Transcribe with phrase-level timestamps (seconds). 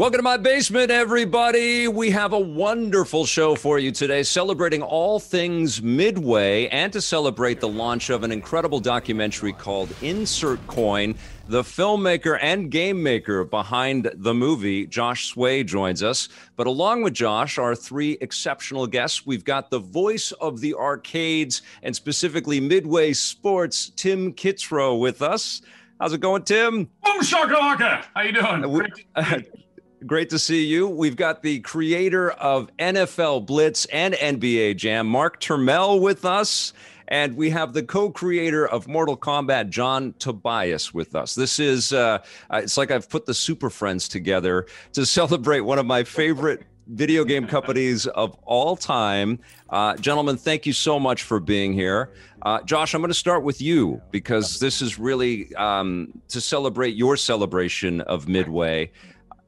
[0.00, 1.86] Welcome to my basement, everybody.
[1.86, 7.60] We have a wonderful show for you today, celebrating all things Midway and to celebrate
[7.60, 11.16] the launch of an incredible documentary called Insert Coin.
[11.48, 16.30] The filmmaker and game maker behind the movie, Josh Tsui, joins us.
[16.56, 21.60] But along with Josh, our three exceptional guests, we've got the voice of the arcades
[21.82, 25.60] and specifically Midway Sports, Tim Kitzrow, with us.
[26.00, 26.88] How's it going, Tim?
[27.04, 28.06] Boom shakalaka!
[28.14, 28.86] How you doing?
[29.14, 29.40] Uh,
[30.06, 30.88] Great to see you.
[30.88, 36.72] We've got the creator of NFL Blitz and NBA Jam, Mark Turmell, with us.
[37.08, 41.34] And we have the co creator of Mortal Kombat, John Tobias, with us.
[41.34, 42.18] This is, uh,
[42.50, 47.24] it's like I've put the Super Friends together to celebrate one of my favorite video
[47.24, 49.38] game companies of all time.
[49.68, 52.12] Uh, gentlemen, thank you so much for being here.
[52.42, 56.96] Uh, Josh, I'm going to start with you because this is really um, to celebrate
[56.96, 58.90] your celebration of Midway.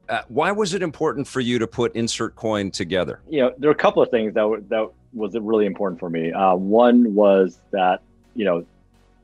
[0.09, 3.21] Uh, why was it important for you to put Insert Coin together?
[3.29, 6.31] You know, there are a couple of things that that was really important for me.
[6.31, 8.01] Uh, one was that
[8.35, 8.65] you know,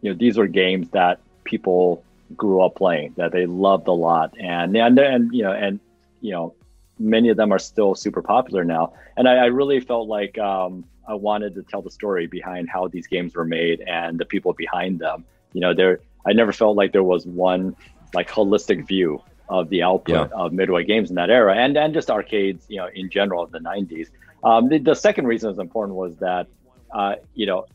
[0.02, 2.04] you know, these were games that people
[2.36, 5.80] grew up playing that they loved a lot, and and and you know, and
[6.22, 6.54] you know,
[6.98, 8.94] many of them are still super popular now.
[9.18, 12.88] And I, I really felt like um, I wanted to tell the story behind how
[12.88, 15.26] these games were made and the people behind them.
[15.52, 17.76] You know, there I never felt like there was one
[18.14, 20.38] like holistic view of the output yeah.
[20.38, 23.52] of Midway games in that era, and and just arcades, you know, in general of
[23.52, 24.08] the '90s.
[24.44, 26.48] Um, the, the, second reason was important was that,
[26.94, 27.66] uh, you know,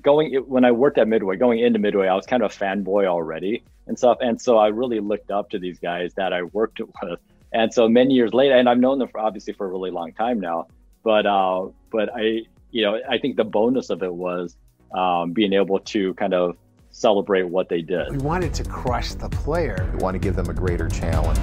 [0.00, 3.06] going when I worked at Midway, going into Midway, I was kind of a fanboy
[3.06, 6.80] already and stuff, and so I really looked up to these guys that I worked
[7.02, 7.20] with.
[7.52, 10.12] And so many years later, and I've known them for obviously for a really long
[10.12, 10.66] time now,
[11.02, 14.56] but uh, but I, you know, I think the bonus of it was
[14.92, 16.56] um, being able to kind of
[16.96, 18.10] celebrate what they did.
[18.10, 19.90] We wanted to crush the player.
[19.92, 21.38] We want to give them a greater challenge.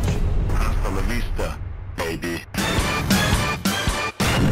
[0.50, 1.60] La vista,
[1.96, 2.42] baby.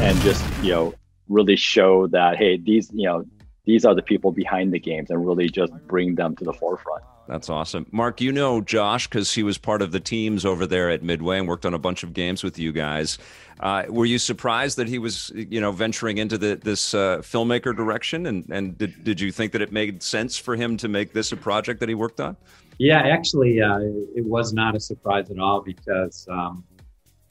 [0.03, 0.93] And just, you know,
[1.27, 3.25] really show that, hey, these, you know,
[3.65, 7.03] these are the people behind the games and really just bring them to the forefront.
[7.27, 7.85] That's awesome.
[7.91, 11.37] Mark, you know Josh because he was part of the teams over there at Midway
[11.37, 13.19] and worked on a bunch of games with you guys.
[13.59, 17.75] Uh, were you surprised that he was, you know, venturing into the, this uh, filmmaker
[17.75, 18.25] direction?
[18.25, 21.31] And, and did, did you think that it made sense for him to make this
[21.31, 22.35] a project that he worked on?
[22.79, 23.79] Yeah, actually, uh,
[24.15, 26.63] it was not a surprise at all because um,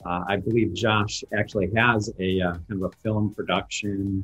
[0.05, 4.23] uh, I believe Josh actually has a uh, kind of a film production,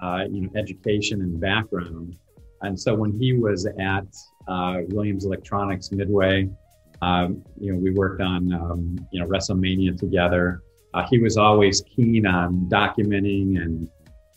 [0.00, 2.16] uh, you know, education and background.
[2.62, 4.06] And so when he was at
[4.88, 6.48] Williams Electronics Midway,
[7.02, 10.62] um, you know, we worked on, um, you know, WrestleMania together
[10.96, 13.90] uh, he was always keen on documenting and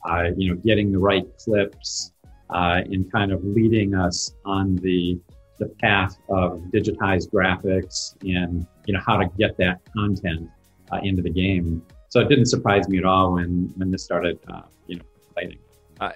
[0.10, 2.12] uh, you know getting the right clips
[2.50, 5.18] uh, and kind of leading us on the
[5.60, 10.50] the path of digitized graphics and you know how to get that content
[10.92, 11.82] uh, into the game.
[12.10, 15.06] So it didn't surprise me at all when when this started uh, you know
[15.40, 15.60] playing.
[16.00, 16.12] Uh,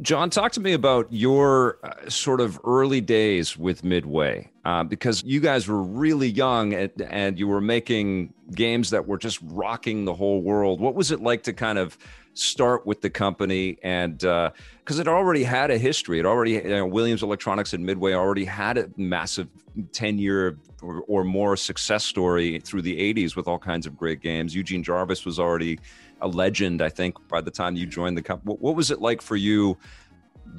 [0.00, 5.22] John, talk to me about your uh, sort of early days with Midway, uh, because
[5.24, 10.06] you guys were really young and, and, you were making games that were just rocking
[10.06, 10.80] the whole world.
[10.80, 11.98] What was it like to kind of
[12.32, 13.76] start with the company?
[13.82, 17.84] And because uh, it already had a history, it already, you know, Williams Electronics and
[17.84, 19.48] Midway already had a massive
[19.92, 24.22] 10 year or, or more success story through the 80s with all kinds of great
[24.22, 24.54] games.
[24.54, 25.78] Eugene Jarvis was already
[26.26, 28.50] a legend, I think, by the time you joined the company.
[28.50, 29.78] What, what was it like for you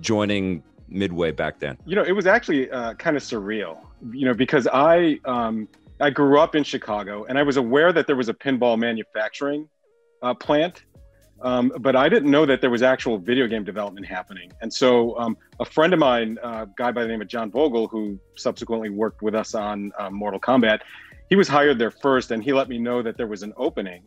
[0.02, 1.78] joining Midway back then?
[1.86, 5.68] You know, it was actually uh, kind of surreal, you know, because I, um,
[6.00, 9.68] I grew up in Chicago and I was aware that there was a pinball manufacturing
[10.22, 10.84] uh, plant,
[11.42, 14.52] um, but I didn't know that there was actual video game development happening.
[14.62, 17.52] And so um, a friend of mine, a uh, guy by the name of John
[17.52, 20.80] Vogel, who subsequently worked with us on uh, Mortal Kombat,
[21.30, 24.04] he was hired there first and he let me know that there was an opening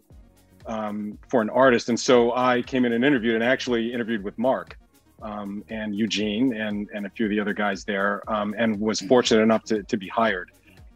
[0.67, 1.89] um, for an artist.
[1.89, 4.77] And so I came in and interviewed and actually interviewed with Mark
[5.23, 9.01] um, and Eugene and, and a few of the other guys there um, and was
[9.01, 10.51] fortunate enough to, to be hired.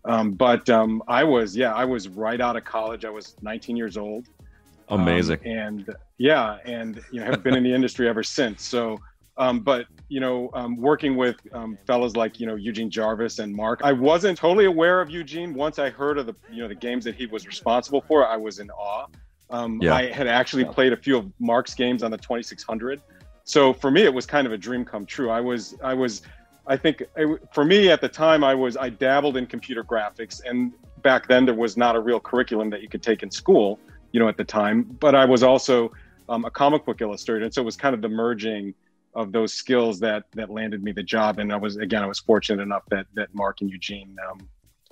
[0.06, 3.04] Um, but um, I was, yeah, I was right out of college.
[3.04, 4.26] I was 19 years old.
[4.90, 5.40] Um, Amazing.
[5.46, 8.62] and yeah, and you know, have been in the industry ever since.
[8.62, 9.00] So,
[9.62, 11.36] but you know, working with
[11.86, 15.54] fellas like you know Eugene Jarvis and Mark, I wasn't totally aware of Eugene.
[15.54, 18.36] Once I heard of the you know the games that he was responsible for, I
[18.36, 19.06] was in awe.
[19.50, 19.94] Um, yeah.
[19.94, 23.00] I had actually played a few of Mark's games on the 2600.
[23.44, 25.30] So for me, it was kind of a dream come true.
[25.30, 26.22] I was, I was,
[26.66, 30.40] I think it, for me at the time, I was, I dabbled in computer graphics,
[30.44, 33.78] and back then there was not a real curriculum that you could take in school,
[34.12, 34.84] you know, at the time.
[34.98, 35.92] But I was also
[36.28, 38.74] um, a comic book illustrator, and so it was kind of the merging
[39.14, 41.38] of those skills that that landed me the job.
[41.38, 44.48] And I was again, I was fortunate enough that that Mark and Eugene um,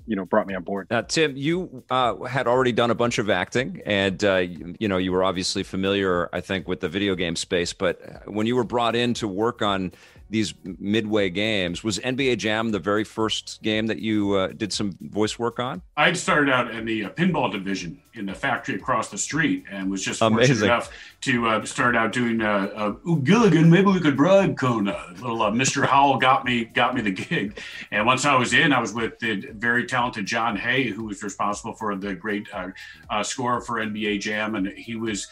[0.06, 0.86] you know brought me on board.
[0.90, 4.88] Now, Tim, you uh, had already done a bunch of acting, and uh, you, you
[4.88, 7.72] know you were obviously familiar, I think, with the video game space.
[7.72, 9.92] But when you were brought in to work on
[10.32, 11.84] these midway games.
[11.84, 15.82] Was NBA Jam the very first game that you uh, did some voice work on?
[15.98, 19.90] I'd started out in the uh, pinball division in the factory across the street and
[19.90, 20.56] was just Amazing.
[20.56, 20.90] fortunate enough
[21.22, 22.90] to uh, start out doing uh, uh,
[23.22, 23.70] Gilligan.
[23.70, 25.06] Maybe we could bribe Kona.
[25.20, 25.86] Little uh, Mr.
[25.86, 27.60] Howell got me got me the gig,
[27.92, 31.22] and once I was in, I was with the very talented Jon Hey, who was
[31.22, 32.68] responsible for the great uh,
[33.08, 35.28] uh, score for NBA Jam, and he was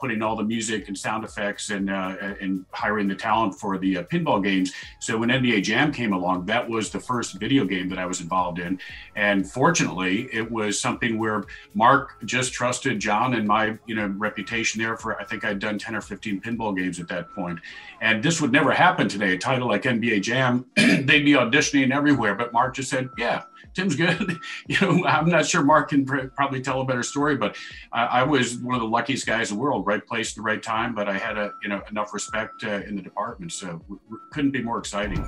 [0.00, 4.42] putting all the music and sound effects and and hiring the talent for the pinball
[4.42, 4.72] games.
[4.98, 8.20] So when NBA Jam came along, that was the first video game that I was
[8.20, 8.80] involved in,
[9.14, 11.44] and fortunately, it was something where
[11.74, 15.94] Mark just trusted John and my you know reputation there for think I'd done 10
[15.94, 17.58] or 15 pinball games at that point.
[18.00, 19.34] And this would never happen today.
[19.34, 22.34] A title like NBA Jam, they'd be auditioning everywhere.
[22.34, 23.42] But Mark just said, yeah,
[23.74, 24.38] Tim's good.
[24.66, 27.56] you know, I'm not sure Mark can pr- probably tell a better story, but
[27.92, 30.42] I, I was one of the luckiest guys in the world, right place at the
[30.42, 30.94] right time.
[30.94, 33.52] But I had a, you know, enough respect uh, in the department.
[33.52, 35.24] So w- w- couldn't be more exciting.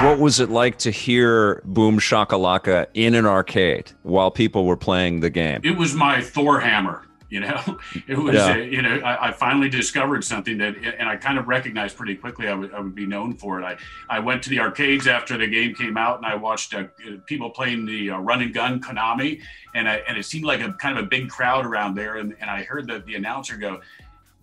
[0.00, 5.20] What was it like to hear Boom Shakalaka in an arcade while people were playing
[5.20, 5.60] the game?
[5.62, 7.06] It was my Thor hammer.
[7.30, 7.78] You know,
[8.08, 8.52] it was, Yeah.
[8.52, 12.16] uh, you know, I, I finally discovered something that, and I kind of recognized pretty
[12.16, 13.64] quickly I would, I would be known for it.
[13.64, 13.76] I,
[14.08, 16.84] I went to the arcades after the game came out and I watched uh,
[17.26, 19.40] people playing the uh, run and gun Konami.
[19.74, 22.16] And, I, and it seemed like a kind of a big crowd around there.
[22.16, 23.80] And, and I heard the, the announcer go,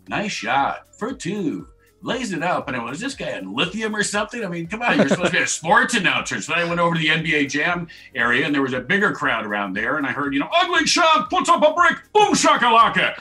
[0.07, 1.67] nice shot for two.
[2.03, 4.45] Lays it up, and I was this guy on lithium or something?
[4.45, 6.39] I mean, come on, you're supposed to be a sports announcer.
[6.41, 9.11] So then I went over to the NBA Jam area, and there was a bigger
[9.11, 12.33] crowd around there, and I heard, you know, ugly shot puts up a brick, boom
[12.33, 13.19] shakalaka,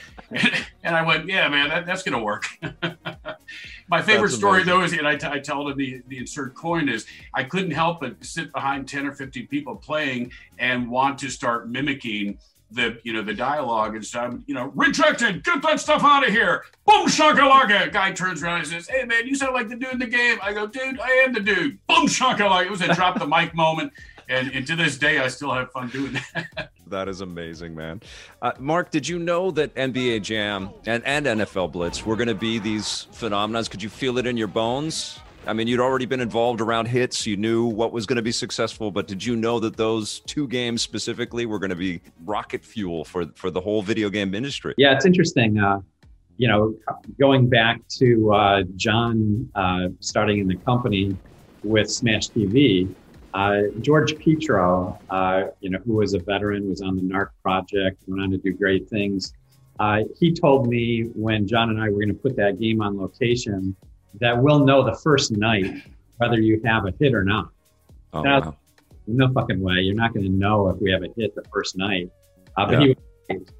[0.82, 2.46] and I went, yeah, man, that, that's gonna work.
[3.88, 4.78] My favorite That's story amazing.
[4.78, 7.70] though is, and I, t- I tell them the the insert coin is, I couldn't
[7.70, 12.38] help but sit behind ten or fifteen people playing and want to start mimicking
[12.70, 14.34] the you know the dialogue and stuff.
[14.46, 15.44] You know, rejected.
[15.44, 16.64] Get that stuff out of here.
[16.86, 17.92] Boom shakalaka.
[17.92, 20.38] Guy turns around and says, "Hey man, you sound like the dude in the game."
[20.42, 22.66] I go, "Dude, I am the dude." Boom shakalaka.
[22.66, 23.92] It was a drop the mic moment,
[24.28, 26.70] and, and to this day, I still have fun doing that.
[26.88, 28.00] That is amazing, man.
[28.40, 32.34] Uh, Mark, did you know that NBA Jam and, and NFL Blitz were going to
[32.34, 33.68] be these phenomenons?
[33.68, 35.18] Could you feel it in your bones?
[35.46, 37.24] I mean, you'd already been involved around hits.
[37.24, 40.48] You knew what was going to be successful, but did you know that those two
[40.48, 44.74] games specifically were going to be rocket fuel for for the whole video game industry?
[44.76, 45.58] Yeah, it's interesting.
[45.58, 45.80] Uh,
[46.36, 46.74] you know,
[47.18, 51.16] going back to uh, John uh, starting in the company
[51.62, 52.92] with Smash TV,
[53.32, 58.02] uh, George Petro, uh, you know, who was a veteran, was on the NARC project,
[58.06, 59.32] went on to do great things.
[59.78, 62.98] Uh, he told me when John and I were going to put that game on
[62.98, 63.76] location
[64.20, 65.82] that we'll know the first night
[66.18, 67.50] whether you have a hit or not.
[68.12, 68.56] Oh, wow.
[69.06, 69.74] No fucking way.
[69.80, 72.10] You're not going to know if we have a hit the first night.
[72.56, 72.86] Uh, but Yeah.
[72.88, 72.96] he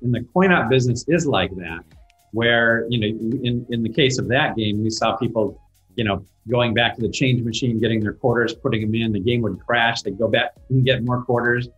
[0.03, 1.81] and the coin op business is like that,
[2.33, 3.07] where you know,
[3.43, 5.61] in in the case of that game, we saw people,
[5.97, 9.13] you know, going back to the change machine, getting their quarters, putting them in.
[9.13, 10.03] The game would crash.
[10.03, 11.69] They'd go back and get more quarters.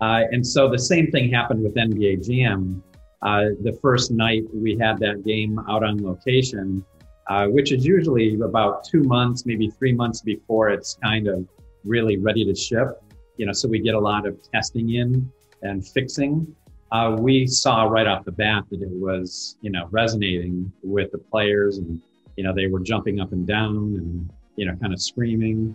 [0.00, 2.82] Uh, and so the same thing happened with NBA Jam.
[3.22, 6.84] Uh, the first night we had that game out on location,
[7.28, 11.46] uh, which is usually about two months, maybe three months before it's kind of
[11.84, 13.02] really ready to ship.
[13.36, 15.30] You know, so we get a lot of testing in
[15.62, 16.54] and fixing.
[16.92, 21.18] Uh, we saw right off the bat that it was, you know, resonating with the
[21.18, 22.00] players, and
[22.36, 25.74] you know they were jumping up and down and you know kind of screaming.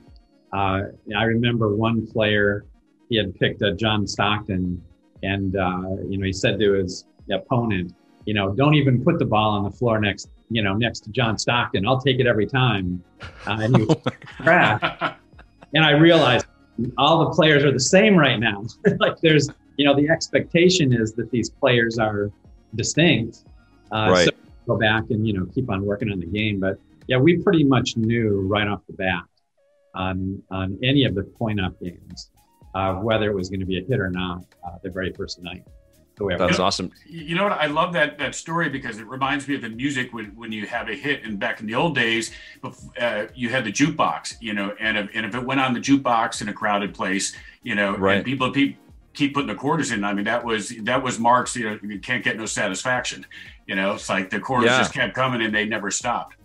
[0.53, 0.83] Uh,
[1.15, 2.65] I remember one player
[3.09, 4.81] he had picked uh, John Stockton,
[5.21, 7.93] and uh, you know he said to his opponent,
[8.25, 11.11] you know, don't even put the ball on the floor next, you know, next to
[11.11, 11.87] John Stockton.
[11.87, 13.03] I'll take it every time.
[13.47, 13.97] Uh, and he was
[14.37, 15.19] crap.
[15.73, 16.45] And I realized
[16.97, 18.63] all the players are the same right now.
[18.99, 22.31] like there's, you know, the expectation is that these players are
[22.75, 23.45] distinct.
[23.91, 24.25] Uh, Right.
[24.25, 24.31] So
[24.67, 26.59] go back and you know keep on working on the game.
[26.59, 26.77] But
[27.07, 29.23] yeah, we pretty much knew right off the bat
[29.95, 32.31] on on any of the coin op games
[32.73, 35.41] uh, whether it was going to be a hit or not uh, the very first
[35.41, 35.63] night.
[36.17, 36.91] So we have- That was awesome.
[37.07, 37.53] You know what?
[37.53, 40.67] I love that that story because it reminds me of the music when, when you
[40.67, 41.23] have a hit.
[41.23, 42.31] And back in the old days,
[42.99, 45.79] uh, you had the jukebox, you know, and if, and if it went on the
[45.79, 48.17] jukebox in a crowded place, you know, Right.
[48.17, 48.77] and people keep
[49.13, 50.03] keep putting the quarters in.
[50.05, 51.55] I mean, that was that was Mark's.
[51.55, 53.25] You know, you can't get no satisfaction.
[53.67, 54.77] You know, it's like the quarters Yeah.
[54.79, 56.35] just kept coming and they never stopped.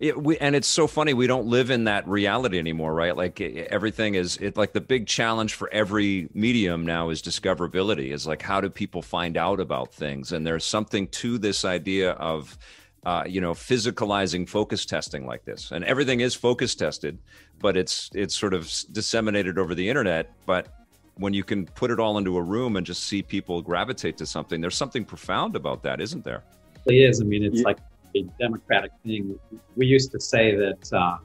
[0.00, 3.38] It, we, and it's so funny we don't live in that reality anymore right like
[3.38, 8.26] e- everything is it like the big challenge for every medium now is discoverability is
[8.26, 12.56] like how do people find out about things and there's something to this idea of
[13.04, 17.18] uh, you know, physicalizing focus testing like this, and everything is focus tested,
[17.58, 20.32] but it's it's sort of disseminated over the internet.
[20.44, 20.68] But
[21.14, 24.26] when you can put it all into a room and just see people gravitate to
[24.26, 26.42] something, there's something profound about that, isn't there?
[26.86, 27.20] It is.
[27.20, 27.64] I mean, it's yeah.
[27.64, 27.78] like
[28.16, 29.38] a democratic thing.
[29.76, 31.18] We used to say that, uh,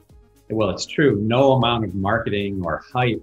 [0.50, 1.16] well, it's true.
[1.16, 3.22] No amount of marketing or hype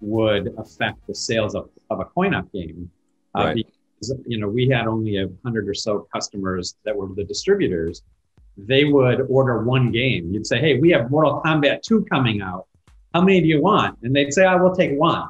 [0.00, 2.90] would affect the sales of, of a coin op game.
[3.34, 3.66] Uh, right.
[3.94, 8.02] because, you know, we had only a hundred or so customers that were the distributors.
[8.56, 10.32] They would order one game.
[10.32, 12.66] You'd say, Hey, we have Mortal Kombat 2 coming out.
[13.14, 13.98] How many do you want?
[14.02, 15.28] And they'd say, I will take one,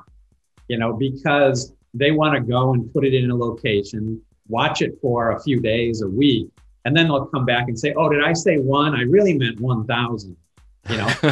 [0.69, 4.99] you know, because they want to go and put it in a location, watch it
[5.01, 6.49] for a few days, a week,
[6.89, 8.95] and then they'll come back and say, "Oh, did I say one?
[8.95, 10.37] I really meant one thousand.
[10.89, 11.15] You know.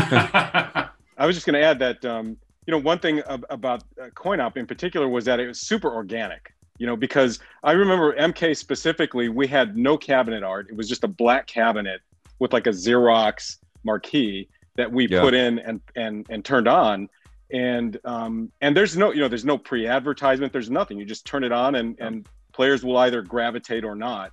[1.18, 2.36] I was just going to add that um,
[2.66, 6.52] you know one thing about uh, CoinOp in particular was that it was super organic.
[6.78, 10.68] You know, because I remember MK specifically, we had no cabinet art.
[10.68, 12.02] It was just a black cabinet
[12.38, 14.46] with like a Xerox marquee
[14.76, 15.22] that we yeah.
[15.22, 17.08] put in and and and turned on
[17.52, 21.44] and um and there's no you know there's no pre-advertisement there's nothing you just turn
[21.44, 24.32] it on and and players will either gravitate or not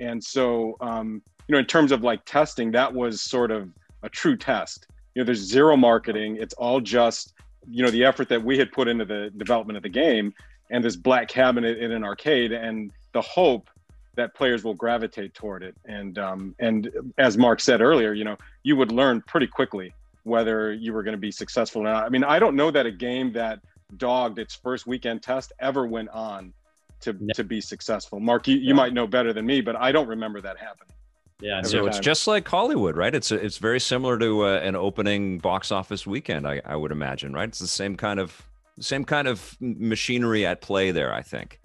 [0.00, 3.70] and so, um, you know, in terms of like testing, that was sort of
[4.02, 4.86] a true test.
[5.14, 6.36] You know, there's zero marketing.
[6.36, 7.34] It's all just,
[7.68, 10.32] you know, the effort that we had put into the development of the game
[10.70, 13.68] and this black cabinet in an arcade and the hope
[14.16, 15.74] that players will gravitate toward it.
[15.84, 19.92] And um, and as Mark said earlier, you know, you would learn pretty quickly
[20.24, 22.04] whether you were going to be successful or not.
[22.04, 23.60] I mean, I don't know that a game that
[23.96, 26.52] dogged its first weekend test ever went on
[27.00, 27.32] to yeah.
[27.34, 28.20] to be successful.
[28.20, 28.74] Mark, you, you yeah.
[28.74, 30.94] might know better than me, but I don't remember that happening.
[31.42, 33.14] Yeah, so it's just like Hollywood, right?
[33.14, 37.32] It's it's very similar to uh, an opening box office weekend, I, I would imagine,
[37.32, 37.48] right?
[37.48, 38.42] It's the same kind of
[38.78, 41.60] same kind of machinery at play there, I think.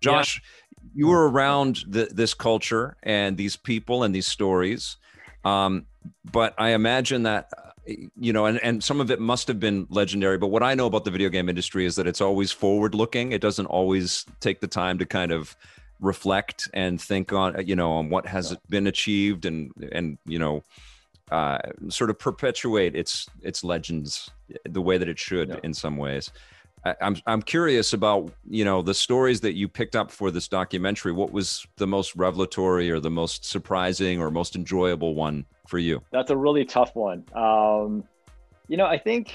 [0.00, 0.40] Josh,
[0.72, 0.90] yeah.
[0.94, 4.96] you were around the, this culture and these people and these stories,
[5.44, 5.86] um,
[6.30, 7.50] but I imagine that
[8.18, 10.38] you know, and, and some of it must have been legendary.
[10.38, 13.32] But what I know about the video game industry is that it's always forward looking.
[13.32, 15.56] It doesn't always take the time to kind of
[16.00, 20.62] reflect and think on, you know, on what has been achieved and, and, you know,
[21.30, 24.30] uh, sort of perpetuate its, its legends
[24.64, 25.60] the way that it should yeah.
[25.62, 26.30] in some ways.
[26.88, 30.48] I, I'm, I'm curious about, you know, the stories that you picked up for this
[30.48, 31.12] documentary.
[31.12, 36.02] What was the most revelatory or the most surprising or most enjoyable one for you?
[36.10, 37.24] That's a really tough one.
[37.34, 38.04] Um,
[38.68, 39.32] you know, I think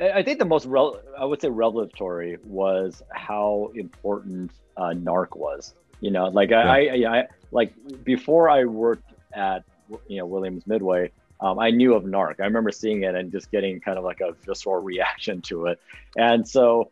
[0.00, 5.74] I think the most rel- I would say revelatory was how important uh, NARC was.
[6.00, 7.10] You know, like I, yeah.
[7.10, 7.72] I, I, like
[8.04, 9.64] before I worked at
[10.08, 11.12] you know Williams Midway,
[11.44, 12.40] um, I knew of NARC.
[12.40, 15.80] I remember seeing it and just getting kind of like a visceral reaction to it.
[16.16, 16.90] And so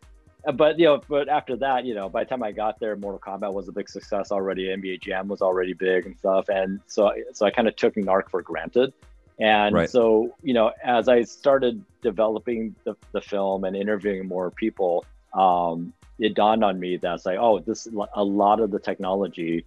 [0.53, 3.19] but you know, but after that, you know, by the time I got there, Mortal
[3.19, 4.65] Kombat was a big success already.
[4.65, 8.29] NBA Jam was already big and stuff, and so so I kind of took NARC
[8.29, 8.93] for granted.
[9.39, 9.89] And right.
[9.89, 15.91] so, you know, as I started developing the, the film and interviewing more people, um,
[16.19, 19.65] it dawned on me that it's like, oh, this a lot of the technology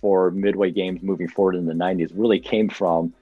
[0.00, 3.12] for Midway games moving forward in the 90s really came from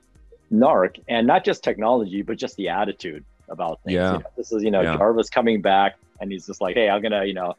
[0.53, 3.95] NARC and not just technology, but just the attitude about things.
[3.95, 4.13] Yeah.
[4.15, 4.97] You know, this is, you know, yeah.
[4.97, 7.57] Jarvis coming back and he's just like, hey, I'm gonna, you know,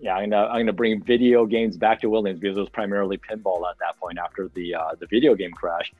[0.00, 3.18] yeah, I'm gonna I'm gonna bring video games back to Williams because it was primarily
[3.18, 5.92] pinball at that point after the uh, the video game crash,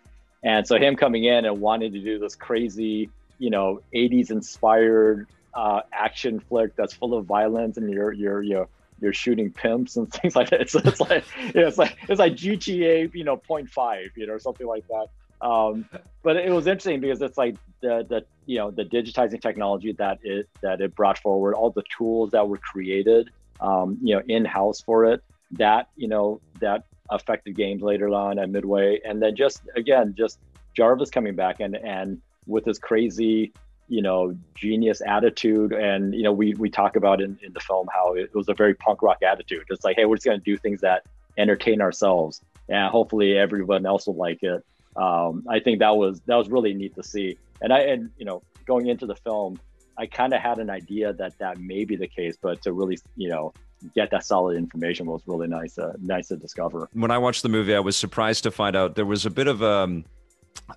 [0.43, 5.27] and so him coming in and wanting to do this crazy, you know, 80s inspired
[5.55, 8.69] uh, action flick that's full of violence and you're you're you're
[9.01, 10.61] you're shooting pimps and things like that.
[10.61, 14.67] It's, it's like it's like it's like GTA, you know, 0.5, you know, or something
[14.67, 15.07] like that.
[15.47, 15.89] Um,
[16.25, 20.19] but it was interesting because it's like the the you know the digitizing technology that
[20.23, 24.45] it that it brought forward, all the tools that were created, um, you know, in
[24.45, 25.23] house for it.
[25.53, 30.41] That you know that affected games later on at Midway, and then just again, just
[30.77, 33.53] Jarvis coming back and and with his crazy
[33.87, 35.73] you know genius attitude.
[35.73, 38.55] And you know we we talk about in, in the film how it was a
[38.55, 39.63] very punk rock attitude.
[39.71, 41.05] It's like hey we're just going to do things that
[41.39, 42.41] entertain ourselves.
[42.69, 44.65] And hopefully everyone else will like it
[44.97, 47.39] um, I think that was that was really neat to see.
[47.61, 49.61] And I and you know going into the film,
[49.99, 52.99] I kind of had an idea that that may be the case, but to really
[53.17, 53.53] you know
[53.95, 56.89] get that solid information was really nice uh, nice to discover.
[56.93, 59.47] When I watched the movie, I was surprised to find out there was a bit
[59.47, 60.05] of a um,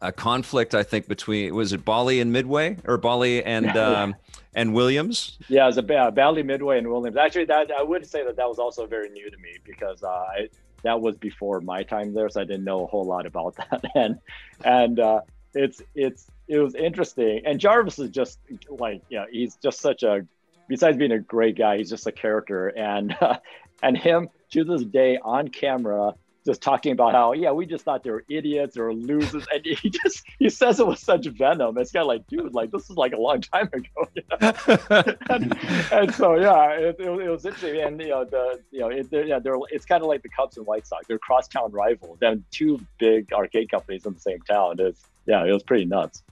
[0.02, 4.16] a conflict I think between was it Bally and Midway or Bally and um,
[4.54, 5.38] and Williams?
[5.48, 7.18] Yeah, it was a uh, Bally Midway and Williams.
[7.18, 10.08] Actually, that I would say that that was also very new to me because uh,
[10.08, 10.50] I
[10.84, 13.84] that was before my time there, so I didn't know a whole lot about that.
[13.96, 14.20] And
[14.64, 15.22] and uh,
[15.54, 17.42] it's it's it was interesting.
[17.46, 20.26] And Jarvis is just like yeah, he's just such a
[20.68, 22.68] besides being a great guy, he's just a character.
[22.68, 23.38] And uh,
[23.84, 26.14] and him to this day on camera,
[26.50, 29.46] just talking about how yeah we just thought they were idiots or losers.
[29.54, 31.78] And he just he says it with such venom.
[31.78, 35.18] It's kind of like dude like this is like a long time ago you know?
[35.30, 35.58] and,
[35.92, 37.82] and, so yeah it, it, it, was interesting.
[37.82, 40.58] And you know the you know it, yeah they're it's kind of like the Cubs
[40.58, 41.06] and White Sox.
[41.08, 42.18] They're crosstown rivals.
[42.22, 44.78] And two big arcade companies in the same town.
[44.80, 46.24] It's yeah it was pretty nuts.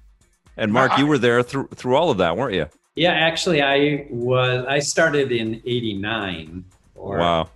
[0.57, 2.67] And Mark you were there through through all of that weren't you?
[2.95, 7.50] Yeah actually I was I started in 89 or wow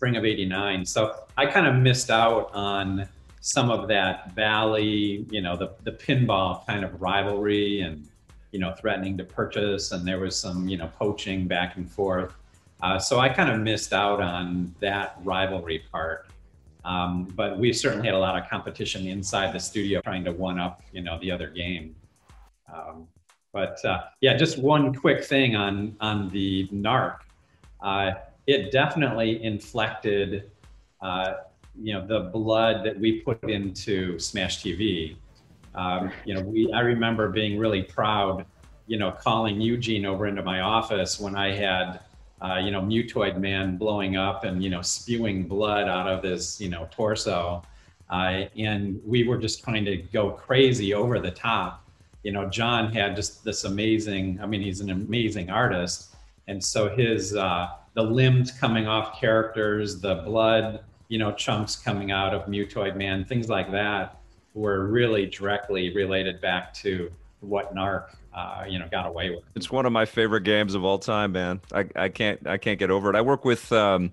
[0.00, 3.06] spring of 89 so I kind of missed out on
[3.42, 8.08] some of that Bally, you know, the, the pinball kind of rivalry and,
[8.50, 9.92] you know, threatening to purchase.
[9.92, 12.32] And there was some, you know, poaching back and forth.
[12.82, 16.28] Uh, so I kind of missed out on that rivalry part.
[16.82, 20.58] Um, but we certainly had a lot of competition inside the studio trying to one
[20.58, 21.94] up, you know, the other game.
[22.72, 23.06] Um,
[23.52, 27.18] but uh, yeah, just one quick thing on on the NARC.
[27.82, 28.12] Uh,
[28.46, 30.50] it definitely inflected
[31.00, 31.34] uh,
[31.80, 35.16] you know the blood that we put into Smash TV.
[35.74, 38.44] Um, you know, we I remember being really proud,
[38.86, 42.00] you know, calling Eugene over into my office when I had,
[42.42, 46.60] uh, you know, Mutoid Man blowing up and you know spewing blood out of his
[46.60, 47.62] you know torso,
[48.10, 51.88] uh, and we were just trying to go crazy over the top.
[52.24, 54.40] You know, John had just this amazing.
[54.42, 56.16] I mean, he's an amazing artist,
[56.48, 60.80] and so his uh, the limbs coming off characters, the blood
[61.10, 64.20] you know, chunks coming out of Mutoid Man, things like that
[64.54, 69.42] were really directly related back to what Narc, uh, you know, got away with.
[69.56, 71.60] It's one of my favorite games of all time, man.
[71.72, 73.16] I, I can't I can't get over it.
[73.16, 74.12] I work with um,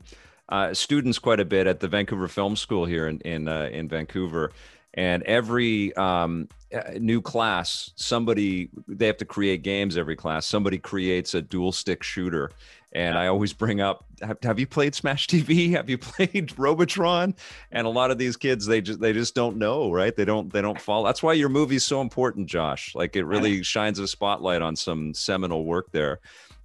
[0.50, 3.88] uh, students quite a bit at the Vancouver Film School here in in uh, in
[3.88, 4.52] Vancouver,
[4.96, 9.98] and every um, uh, new class, somebody they have to create games.
[9.98, 12.50] Every class, somebody creates a dual stick shooter
[12.94, 13.22] and yeah.
[13.22, 15.72] I always bring up, have, have, you played Smash TV?
[15.76, 17.36] Have you played Robotron?
[17.72, 20.16] And a lot of these kids, they just they just don't know, right?
[20.16, 21.06] They don't they don't follow.
[21.06, 22.96] That's why your movie's so important, Josh.
[22.96, 26.20] Like it really shines a spotlight on some seminal work there.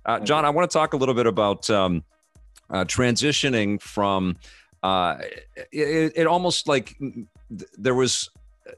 [0.07, 2.05] Uh, John, I want to talk a little bit about um,
[2.71, 4.37] uh, transitioning from.
[4.83, 5.19] Uh,
[5.71, 6.97] it, it almost like
[7.51, 8.31] there was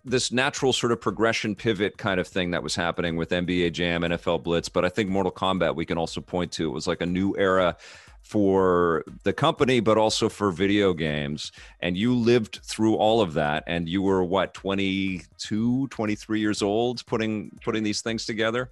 [0.05, 4.03] this natural sort of progression pivot kind of thing that was happening with NBA Jam,
[4.03, 6.66] NFL Blitz, but I think Mortal Kombat we can also point to.
[6.66, 7.77] It was like a new era
[8.23, 11.53] for the company but also for video games.
[11.81, 17.05] And you lived through all of that and you were what 22 23 years old
[17.07, 18.70] putting putting these things together?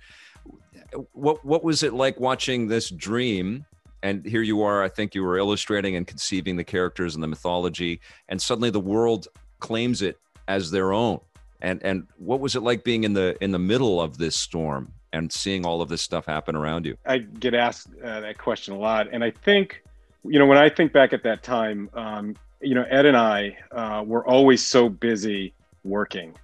[1.12, 3.66] What what was it like watching this dream?
[4.03, 7.29] And here you are i think you were illustrating and conceiving the characters and the
[7.29, 9.29] mythology and suddenly the world
[9.61, 11.20] claims it as their own.
[11.61, 14.92] And and what was it like being in the in the middle of this storm
[15.12, 16.96] and seeing all of this stuff happen around you?
[17.07, 19.83] I get asked uh, that question a lot, and I think,
[20.24, 23.57] you know, when I think back at that time, um, you know, Ed and I
[23.70, 25.52] uh, were always so busy
[25.85, 26.35] working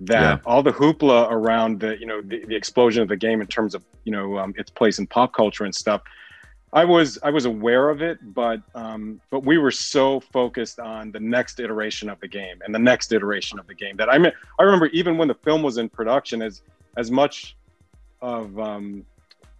[0.00, 0.38] that yeah.
[0.46, 3.74] all the hoopla around the you know the, the, explosion of the game in terms
[3.74, 6.02] of you know um, its place in pop culture and stuff
[6.72, 11.10] I was I was aware of it, but um, but we were so focused on
[11.10, 14.18] the next iteration of the game and the next iteration of the game that I
[14.18, 16.62] mean I remember even when the film was in production, as
[16.96, 17.56] as much
[18.22, 19.04] of um,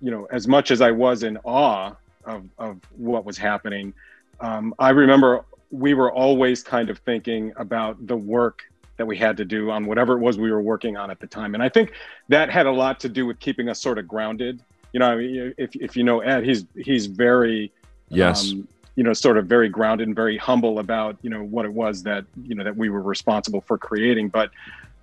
[0.01, 1.95] you know as much as I was in awe
[2.25, 3.93] of of what was happening,
[4.41, 8.63] um, I remember we were always kind of thinking about the work
[8.99, 11.27] that we had to do on whatever it was we were working on at the
[11.27, 11.93] time, and I think
[12.29, 15.75] that had a lot to do with keeping us sort of grounded you know, if
[15.77, 17.73] if you know Ed, he's he's very
[18.09, 18.53] yes.
[18.53, 21.73] Um, you know, sort of very grounded and very humble about you know what it
[21.73, 24.51] was that you know that we were responsible for creating, but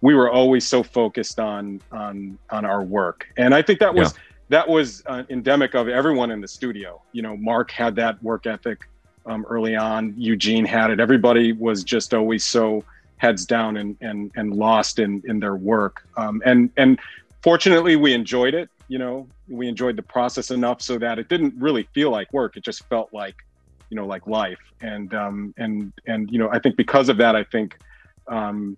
[0.02, 4.14] we were always so focused on on on our work, and I think that was
[4.14, 4.20] yeah.
[4.50, 7.02] that was uh, endemic of everyone in the studio.
[7.14, 8.88] You know, Mark had that work ethic
[9.26, 10.14] um, early on.
[10.18, 11.00] Eugene had it.
[11.00, 12.84] Everybody was just always so
[13.18, 16.08] heads down and and and lost in in their work.
[16.18, 17.00] Um, and and
[17.42, 21.54] fortunately, we enjoyed it you know we enjoyed the process enough so that it didn't
[21.58, 22.58] really feel like work.
[22.58, 23.36] It just felt like
[23.90, 24.60] you know like life.
[24.82, 27.76] And um and and you know i think because of that i think
[28.28, 28.78] um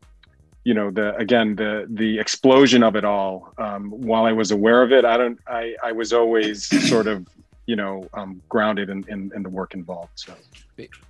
[0.63, 4.81] you know the again the the explosion of it all um while i was aware
[4.81, 7.25] of it i don't i i was always sort of
[7.65, 10.33] you know um grounded in in, in the work involved so.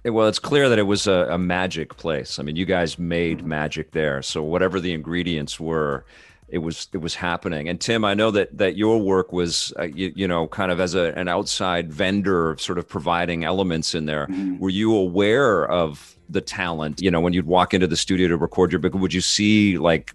[0.03, 2.39] Well it's clear that it was a, a magic place.
[2.39, 4.23] I mean you guys made magic there.
[4.23, 6.05] So whatever the ingredients were
[6.51, 7.69] it was it was happening.
[7.69, 10.79] And Tim, I know that that your work was uh, you, you, know kind of
[10.79, 14.27] as a, an outside vendor, sort of providing elements in there.
[14.27, 14.59] Mm-hmm.
[14.59, 17.01] Were you aware of the talent?
[17.01, 19.77] You know, when you'd walk into the studio to record your book, would you see
[19.77, 20.13] like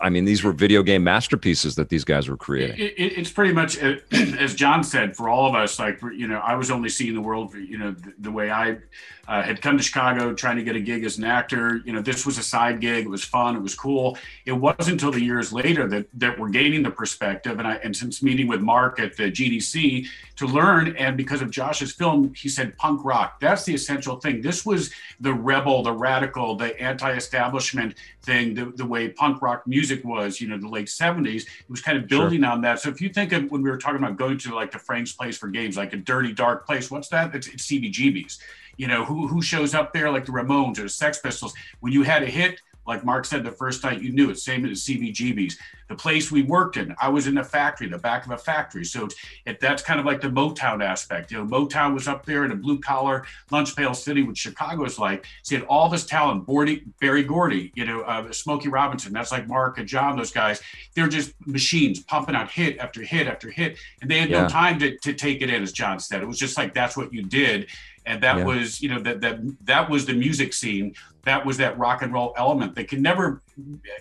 [0.00, 2.78] I mean, these were video game masterpieces that these guys were creating.
[2.78, 3.96] It, it, it's pretty much uh,
[4.38, 5.78] as John said for all of us.
[5.78, 8.78] Like you know, I was only seeing the world, you know, the, the way I
[9.28, 11.82] uh, had come to Chicago trying to get a gig as an actor.
[11.84, 13.04] You know, this was a side gig.
[13.04, 13.54] It was fun.
[13.54, 14.16] It was cool.
[14.46, 17.58] It wasn't until the years later that that we're gaining the perspective.
[17.58, 21.50] And I and since meeting with Mark at the GDC to learn, and because of
[21.50, 23.38] Josh's film, he said punk rock.
[23.40, 24.40] That's the essential thing.
[24.40, 28.54] This was the rebel, the radical, the anti-establishment thing.
[28.54, 31.42] The, the way punk rock music was, you know, the late '70s.
[31.42, 32.50] It was kind of building sure.
[32.50, 32.80] on that.
[32.80, 35.12] So if you think of when we were talking about going to like the Frank's
[35.12, 37.34] Place for games, like a dirty, dark place, what's that?
[37.34, 38.38] It's, it's CBGB's
[38.80, 41.52] you know, who who shows up there like the Ramones or the Sex Pistols.
[41.80, 44.38] When you had a hit, like Mark said the first night, you knew it.
[44.38, 45.58] Same as CBGB's.
[45.90, 48.84] The place we worked in, I was in a factory, the back of a factory.
[48.84, 49.08] So
[49.44, 51.32] it, that's kind of like the Motown aspect.
[51.32, 55.00] You know, Motown was up there in a blue collar lunch pail city, which Chicago's
[55.00, 55.26] like.
[55.42, 56.46] So had all this talent.
[56.46, 59.12] Bordy, Berry Gordy, you know, uh, Smokey Robinson.
[59.12, 60.16] That's like Mark and John.
[60.16, 60.62] Those guys,
[60.94, 64.42] they're just machines pumping out hit after hit after hit, and they had yeah.
[64.42, 66.22] no time to, to take it in, as John said.
[66.22, 67.66] It was just like that's what you did
[68.06, 68.44] and that yeah.
[68.44, 72.12] was you know that that that was the music scene that was that rock and
[72.12, 73.42] roll element that can never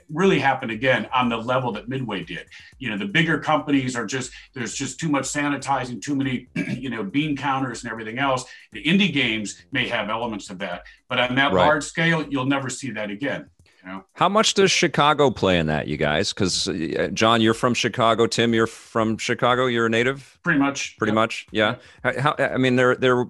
[0.10, 2.48] really happen again on the level that midway did.
[2.78, 6.90] You know the bigger companies are just there's just too much sanitizing too many you
[6.90, 8.46] know bean counters and everything else.
[8.72, 11.66] The indie games may have elements of that but on that right.
[11.66, 13.50] large scale you'll never see that again
[13.84, 14.04] you know?
[14.14, 16.34] How much does Chicago play in that, you guys?
[16.34, 18.28] Because uh, John, you're from Chicago.
[18.28, 19.68] Tim, you're from Chicago.
[19.68, 20.38] You're a native.
[20.44, 20.98] Pretty much.
[20.98, 21.48] Pretty much.
[21.52, 21.76] Yeah.
[22.04, 23.26] How, I mean, there, there.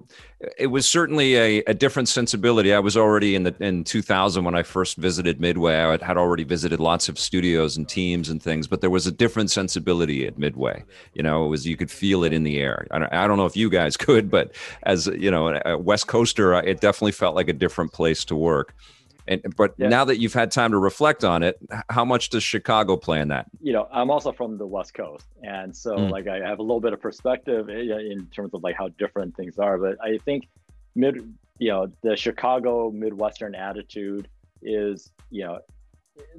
[0.58, 2.72] It was certainly a, a different sensibility.
[2.72, 5.76] I was already in the in 2000 when I first visited Midway.
[5.76, 9.12] I had already visited lots of studios and teams and things, but there was a
[9.12, 10.82] different sensibility at Midway.
[11.12, 12.86] You know, it was you could feel it in the air.
[12.90, 14.52] I don't, I don't know if you guys could, but
[14.84, 18.74] as you know, a West Coaster, it definitely felt like a different place to work.
[19.30, 19.88] And but yeah.
[19.88, 21.56] now that you've had time to reflect on it,
[21.88, 23.46] how much does Chicago play in that?
[23.60, 26.10] You know, I'm also from the West Coast, and so mm.
[26.10, 29.56] like I have a little bit of perspective in terms of like how different things
[29.58, 29.78] are.
[29.78, 30.48] But I think
[30.96, 34.28] mid, you know, the Chicago Midwestern attitude
[34.62, 35.60] is, you know,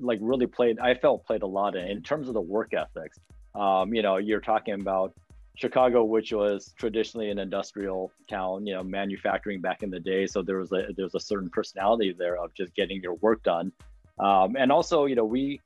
[0.01, 0.77] like really played.
[0.79, 3.17] I felt played a lot in, in terms of the work ethics.
[3.55, 5.13] Um, you know, you're talking about
[5.55, 10.25] Chicago, which was traditionally an industrial town, you know, manufacturing back in the day.
[10.25, 13.43] So there was a there was a certain personality there of just getting your work
[13.43, 13.71] done.
[14.19, 15.59] Um, and also, you know, we,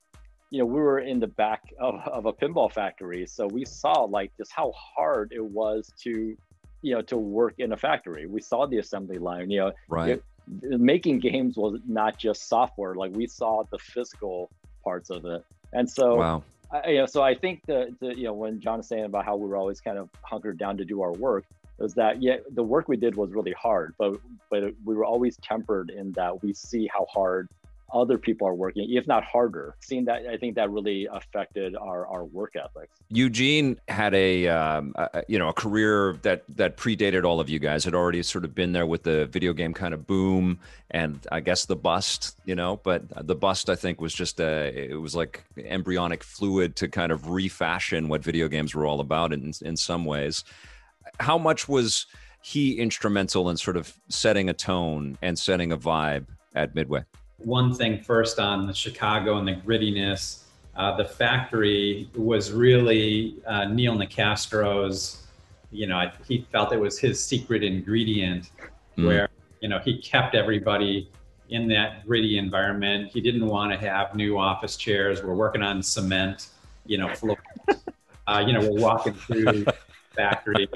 [0.50, 4.04] you know, we were in the back of, of a pinball factory, so we saw
[4.04, 6.36] like just how hard it was to,
[6.82, 8.26] you know, to work in a factory.
[8.26, 9.50] We saw the assembly line.
[9.52, 10.12] You know, right.
[10.12, 10.24] It,
[10.62, 12.96] making games was not just software.
[12.96, 14.52] Like we saw the physical
[14.84, 15.44] parts of it.
[15.74, 16.44] And so wow.
[16.84, 19.26] I, you know, so I think the, the, you know, when John is saying about
[19.26, 21.46] how we were always kind of hunkered down to do our work,
[21.78, 25.38] was that yeah, the work we did was really hard, but but we were always
[25.38, 27.50] tempered in that we see how hard
[27.96, 29.76] other people are working, if not harder.
[29.80, 32.98] Seeing that, I think that really affected our, our work ethics.
[33.10, 37.58] Eugene had a, um, a, you know a career that that predated all of you
[37.58, 37.86] guys.
[37.86, 40.60] Had already sort of been there with the video game kind of boom,
[40.92, 42.82] and I guess the bust, you know.
[42.84, 47.12] But the bust, I think, was just a it was like embryonic fluid to kind
[47.12, 50.44] of refashion what video games were all about in in some ways.
[51.20, 52.08] How much was
[52.42, 57.06] he instrumental in sort of setting a tone and setting a vibe at Midway?
[57.38, 60.44] One thing first on the Chicago and the grittiness.
[60.76, 65.24] Uh, the factory was really uh, Neil Nicastro's.
[65.72, 68.50] You know, he felt it was his secret ingredient,
[68.98, 69.06] mm.
[69.06, 69.30] where
[69.62, 71.10] you know he kept everybody
[71.50, 73.12] in that gritty environment.
[73.12, 75.24] He didn't want to have new office chairs.
[75.24, 76.48] We're working on cement,
[76.86, 77.40] you know, floors.
[78.28, 79.76] uh, you know, we're walking through the
[80.16, 80.68] factory,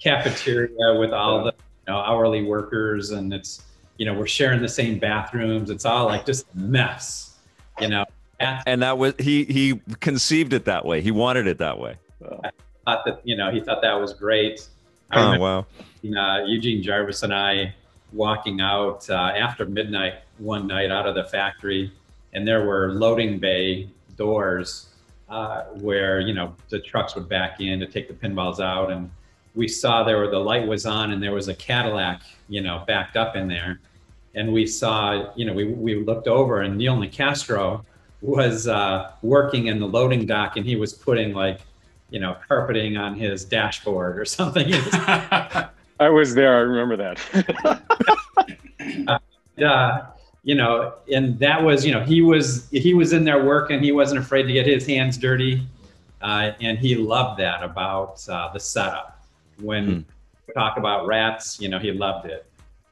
[0.00, 1.52] cafeteria with all the
[1.86, 3.62] you know, hourly workers, and it's
[4.00, 5.68] you know, we're sharing the same bathrooms.
[5.68, 7.36] It's all like just a mess,
[7.78, 8.06] you know.
[8.40, 11.02] And that was he he conceived it that way.
[11.02, 11.96] He wanted it that way.
[12.42, 12.50] I
[12.86, 14.66] thought that you know he thought that was great.
[15.10, 15.66] I oh wow!
[16.18, 17.74] Uh, Eugene Jarvis and I
[18.14, 21.92] walking out uh, after midnight one night out of the factory,
[22.32, 24.88] and there were loading bay doors
[25.28, 29.10] uh, where you know the trucks would back in to take the pinballs out, and
[29.54, 32.84] we saw there were the light was on and there was a Cadillac, you know,
[32.86, 33.80] backed up in there,
[34.34, 37.84] and we saw, you know, we, we looked over and Neil Nicastro
[38.20, 41.60] was uh, working in the loading dock and he was putting like,
[42.10, 44.66] you know, carpeting on his dashboard or something.
[44.72, 46.56] I was there.
[46.56, 47.88] I remember that.
[49.06, 49.18] uh,
[49.64, 50.06] uh,
[50.42, 53.82] you know, and that was, you know, he was he was in there working.
[53.82, 55.66] He wasn't afraid to get his hands dirty,
[56.22, 59.22] uh, and he loved that about uh, the setup.
[59.60, 60.06] When
[60.48, 60.54] mm.
[60.54, 62.49] talk about rats, you know, he loved it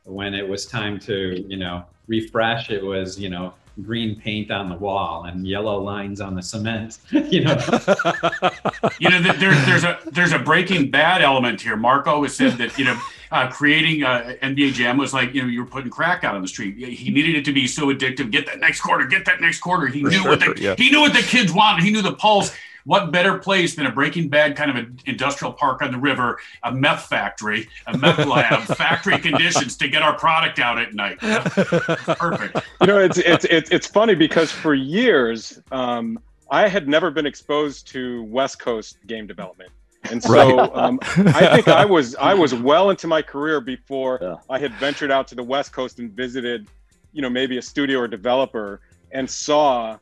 [0.09, 4.69] when it was time to, you know, refresh, it was, you know, green paint on
[4.69, 6.99] the wall and yellow lines on the cement.
[7.11, 7.57] you know,
[8.99, 11.77] you know, there, there's a there's a Breaking Bad element here.
[11.77, 12.99] Mark always said that you know.
[13.31, 16.41] Uh, creating uh, NBA Jam was like you know you were putting crack out on
[16.41, 16.79] the street.
[16.79, 18.31] He needed it to be so addictive.
[18.31, 19.05] Get that next quarter.
[19.05, 19.87] Get that next quarter.
[19.87, 20.75] He For knew sure, what the yeah.
[20.79, 21.85] he knew what the kids wanted.
[21.85, 22.55] He knew the pulse.
[22.85, 26.39] What better place than a Breaking Bad kind of an industrial park on the river,
[26.63, 31.19] a meth factory, a meth lab, factory conditions to get our product out at night.
[31.21, 32.57] Perfect.
[32.81, 36.19] you know, it's it's it's it's funny because for years, um,
[36.51, 39.71] I had never been exposed to West Coast game development,
[40.11, 40.71] and so Right.
[40.75, 44.37] um, I think I was I was well into my career before Yeah.
[44.49, 46.69] I had ventured out to the West Coast and visited,
[47.13, 48.81] you know, maybe a studio or developer
[49.13, 49.99] and saw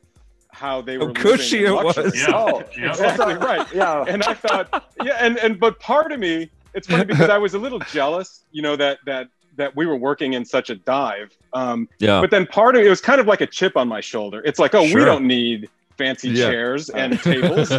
[0.57, 1.11] how they were.
[1.11, 1.95] cushy it was.
[2.15, 2.25] Yeah.
[2.33, 2.89] Oh, Yeah.
[2.89, 3.65] exactly right.
[3.73, 4.03] yeah.
[4.07, 7.53] and I thought, yeah, and and but part of me, it's funny because I was
[7.53, 11.35] a little jealous, you know, that that that we were working in such a dive.
[11.53, 12.21] Um, Yeah.
[12.21, 14.41] but then part of it was kind of like a chip on my shoulder.
[14.45, 14.99] It's like, oh, Sure.
[14.99, 16.49] we don't need fancy Yeah.
[16.49, 17.71] chairs and tables.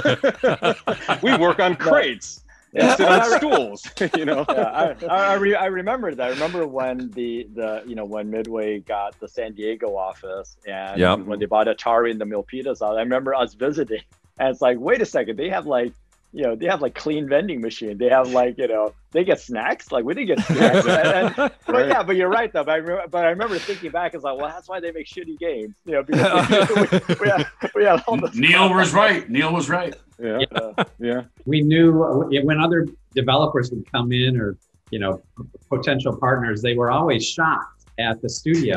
[1.22, 2.42] we work on crates
[2.74, 2.96] and Yeah.
[2.96, 3.86] sit on stools.
[4.16, 4.44] you know.
[4.48, 6.26] yeah, I, I, I, re- I remember that.
[6.26, 10.98] I remember when the, the you know when Midway got the San Diego office and
[11.00, 11.20] Yep.
[11.20, 12.82] when they bought Atari and the Milpitas.
[12.86, 14.02] I remember us visiting,
[14.38, 15.92] and it's like, wait a second, they have like
[16.32, 17.96] you know they have like clean vending machine.
[17.98, 19.90] They have like you know they get snacks.
[19.90, 20.86] Like we didn't get snacks.
[20.86, 22.64] and, and, but yeah, but you're right though.
[22.64, 25.06] But I, remember, but I remember thinking back, it's like, well, that's why they make
[25.06, 25.76] shitty games.
[25.84, 26.48] You know, because
[27.08, 29.28] we, we, have, we have all this Neil was right.
[29.30, 29.94] Neil was right.
[30.18, 30.40] Yeah.
[30.52, 31.22] Uh, Yeah.
[31.46, 34.56] we knew uh, when other developers would come in or
[34.90, 35.22] you know
[35.70, 38.76] potential partners, they were always shocked at the studio.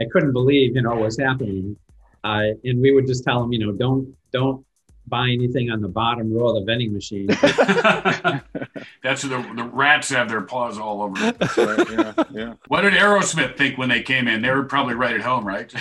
[0.00, 1.76] I couldn't believe you know what was happening,
[2.24, 4.64] uh, and we would just tell them, you know, don't don't
[5.10, 7.26] buy anything on the bottom row of the vending machine.
[9.02, 11.16] That's the the rats have their paws all over.
[11.18, 11.56] it.
[11.56, 11.90] Right.
[11.90, 12.24] Yeah.
[12.30, 12.54] Yeah.
[12.68, 14.42] What did Aerosmith think when they came in?
[14.42, 15.72] They were probably right at home, right?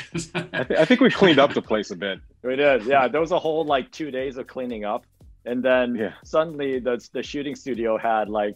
[0.54, 2.20] I, th- I think we cleaned up the place a bit.
[2.44, 3.08] We did, yeah.
[3.08, 5.06] There was a whole like two days of cleaning up,
[5.46, 6.14] and then Yeah.
[6.24, 8.56] suddenly the the shooting studio had like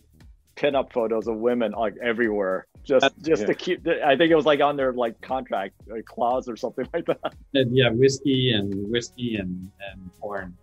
[0.56, 3.48] pinup photos of women like everywhere, just just yeah.
[3.48, 3.88] to keep.
[3.88, 7.34] I think it was like on their like contract like, clause or something like that.
[7.54, 10.56] and yeah, whiskey and whiskey and and porn.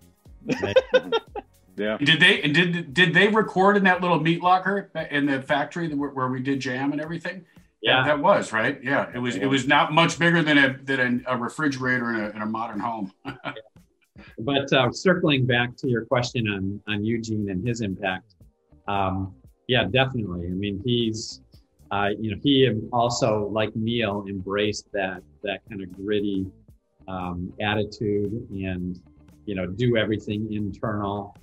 [1.76, 1.96] Yeah.
[1.96, 5.88] did they and did did they record in that little meat locker in the factory
[5.94, 7.46] where, where we did jam and everything?
[7.80, 8.78] Yeah, that was right.
[8.82, 9.36] Yeah, it was.
[9.36, 12.46] It was not much bigger than a than a, a refrigerator in a, in a
[12.46, 13.12] modern home.
[14.38, 18.34] But uh, circling back to your question on on Eugene and his impact,
[18.86, 19.34] um,
[19.66, 20.46] yeah, definitely.
[20.46, 21.40] I mean, he's
[21.90, 26.46] uh, you know he also like Neil embraced that that kind of gritty
[27.08, 29.00] um, attitude and
[29.46, 31.36] you know do everything internal,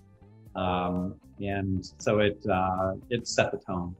[0.56, 3.96] um, and so it uh, it set the tone.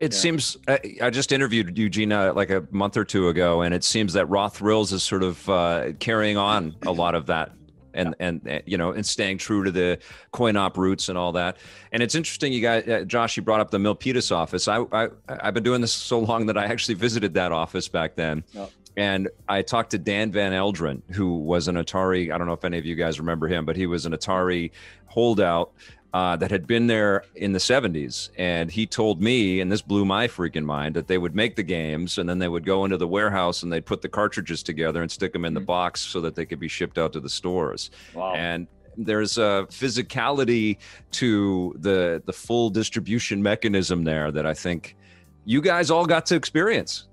[0.00, 0.18] It Yeah.
[0.18, 3.84] seems I, I just interviewed Eugene uh, like a month or two ago, and it
[3.84, 7.52] seems that Raw Thrills is sort of uh, carrying on a lot of that,
[7.94, 9.98] and and uh, you know, and staying true to the
[10.32, 11.56] coin op roots and all that.
[11.92, 14.68] And it's interesting, you guys, uh, Josh, you brought up the Milpitas office.
[14.68, 18.16] I, I I've been doing this so long that I actually visited that office back
[18.16, 18.44] then.
[18.52, 18.66] Yeah.
[18.96, 22.32] And I talked to Dan Van Elderen, who was an Atari.
[22.32, 24.70] I don't know if any of you guys remember him, but he was an Atari
[25.06, 25.72] holdout
[26.12, 28.30] uh, that had been there in the 70s.
[28.38, 31.64] And he told me, and this blew my freaking mind, that they would make the
[31.64, 35.02] games and then they would go into the warehouse and they'd put the cartridges together
[35.02, 37.28] and stick them in the box so that they could be shipped out to the
[37.28, 37.90] stores.
[38.14, 38.32] Wow.
[38.34, 40.78] And there's a physicality
[41.10, 44.96] to the the full distribution mechanism there that I think
[45.44, 47.08] you guys all got to experience.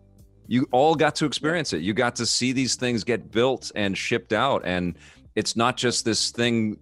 [0.51, 1.81] You all got to experience it.
[1.81, 4.97] You got to see these things get built and shipped out, and
[5.33, 6.77] it's not just this thing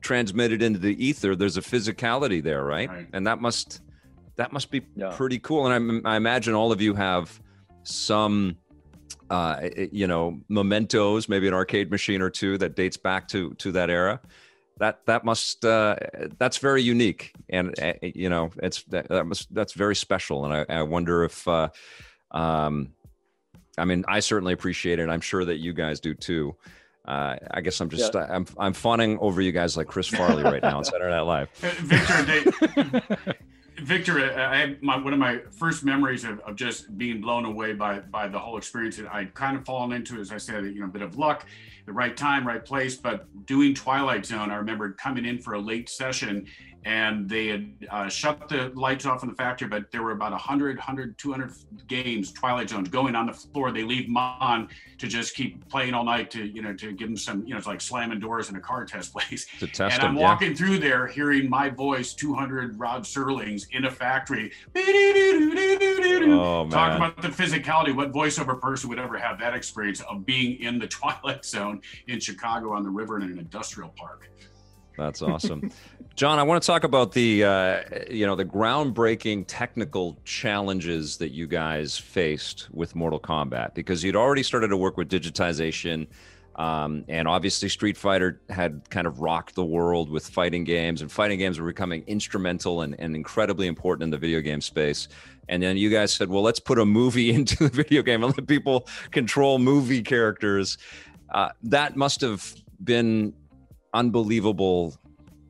[0.00, 1.36] transmitted into the ether.
[1.36, 2.88] There's a physicality there, right?
[2.88, 3.06] Right.
[3.12, 3.82] And that must
[4.36, 5.12] that must be Yeah.
[5.14, 5.66] pretty cool.
[5.66, 7.38] And I, I imagine all of you have
[7.82, 8.56] some
[9.28, 13.70] uh, you know, mementos, maybe an arcade machine or two that dates back to to
[13.72, 14.18] that era.
[14.78, 15.96] That that must uh,
[16.38, 20.46] that's very unique, and uh, you know, it's that, that must that's very special.
[20.46, 21.68] And I, I wonder if, uh,
[22.30, 22.94] um,
[23.80, 25.08] I mean, I certainly appreciate it.
[25.08, 26.54] I'm sure that you guys do too.
[27.04, 30.62] Uh, I guess I'm just I'm I'm fawning over you guys like Chris Farley right
[30.62, 31.50] now on Saturday Night Live.
[31.50, 33.34] Victor, they,
[33.80, 37.46] Victor, uh, I had my, one of my first memories of, of just being blown
[37.46, 38.98] away by by the whole experience.
[38.98, 41.46] And I'd kind of fallen into, as I said, you know, a bit of luck,
[41.86, 42.96] the right time, right place.
[42.96, 46.46] But doing Twilight Zone, I remember coming in for a late session
[46.84, 50.32] and they had uh, shut the lights off in the factory, but there were about
[50.32, 51.52] 100, 100, 200
[51.86, 53.70] games, Twilight Zones going on the floor.
[53.70, 57.08] They leave them on to just keep playing all night to, you know, to give
[57.08, 59.46] them some, you know, it's like slamming doors in a car test place.
[59.58, 63.84] To test and I'm them, walking through there hearing my voice, 200 Rod Serlings in
[63.84, 64.52] a factory.
[66.32, 67.94] Oh, Talk about the physicality.
[67.94, 72.20] What voiceover person would ever have that experience of being in the Twilight Zone in
[72.20, 74.30] Chicago on the river in an industrial park?
[75.00, 75.70] That's awesome.
[76.14, 81.30] John, I want to talk about the uh, you know the groundbreaking technical challenges that
[81.30, 86.06] you guys faced with Mortal Kombat because you'd already started to work with digitization.
[86.56, 91.10] Um, and obviously, Street Fighter had kind of rocked the world with fighting games, and
[91.10, 95.08] fighting games were becoming instrumental and, and incredibly important in the video game space.
[95.48, 98.36] And then you guys said, well, let's put a movie into the video game and
[98.36, 100.76] let people control movie characters.
[101.30, 103.32] Uh, that must have been
[103.94, 104.96] unbelievable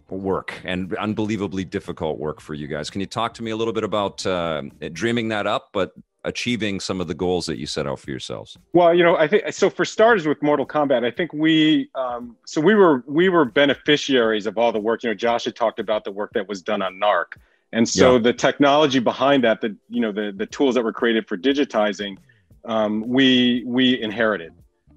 [0.08, 2.90] work and unbelievably difficult work for you guys.
[2.90, 5.92] Can you talk to me a little bit about uh, dreaming that up, but
[6.24, 8.58] achieving some of the goals that you set out for yourselves?
[8.72, 9.70] Well, you know, I think so.
[9.70, 14.46] For starters, with Mortal Kombat, I think we, um, so we were we were beneficiaries
[14.46, 15.02] of all the work.
[15.02, 17.36] You know, Josh had talked about the work that was done on Narc,
[17.72, 18.18] and so Yeah.
[18.18, 22.16] the technology behind that, the you know, the the tools that were created for digitizing,
[22.64, 24.52] um, we we inherited,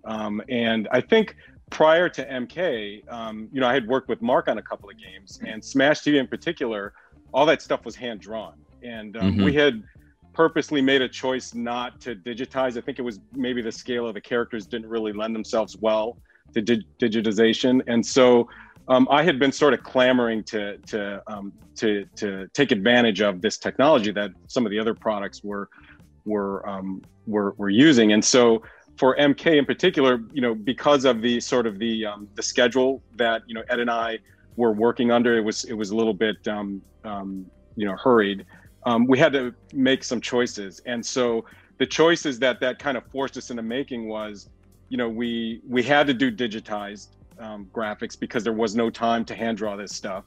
[0.06, 1.36] um, and I think
[1.74, 4.96] prior to MK, um, you know, I had worked with Mark on a couple of
[4.98, 6.94] games, and Smash TV in particular,
[7.34, 9.44] all that stuff was hand drawn, and um, Mhm.
[9.44, 9.84] we had
[10.34, 12.78] purposely made a choice not to digitize.
[12.78, 16.18] I think it was maybe the scale of the characters didn't really lend themselves well
[16.54, 18.48] to dig- digitization, and so
[18.88, 23.42] um, I had been sort of clamoring to to um, to to take advantage of
[23.42, 25.70] this technology that some of the other products were
[26.26, 28.62] were um, were were using, and so
[28.98, 33.02] for MK in particular, you know, because of the sort of the um, the schedule
[33.16, 34.20] that you know Ed and I
[34.56, 38.46] were working under, it was it was a little bit um, um, you know hurried.
[38.86, 41.46] Um, we had to make some choices, and so
[41.78, 44.50] the choices that that kind of forced us into making was,
[44.90, 47.08] you know, we we had to do digitized
[47.40, 50.24] um, graphics because there was no time to hand draw this stuff.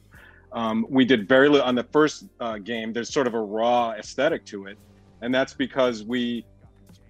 [0.51, 2.93] Um, we did very little on the first uh, game.
[2.93, 4.77] There's sort of a raw aesthetic to it,
[5.21, 6.45] and that's because we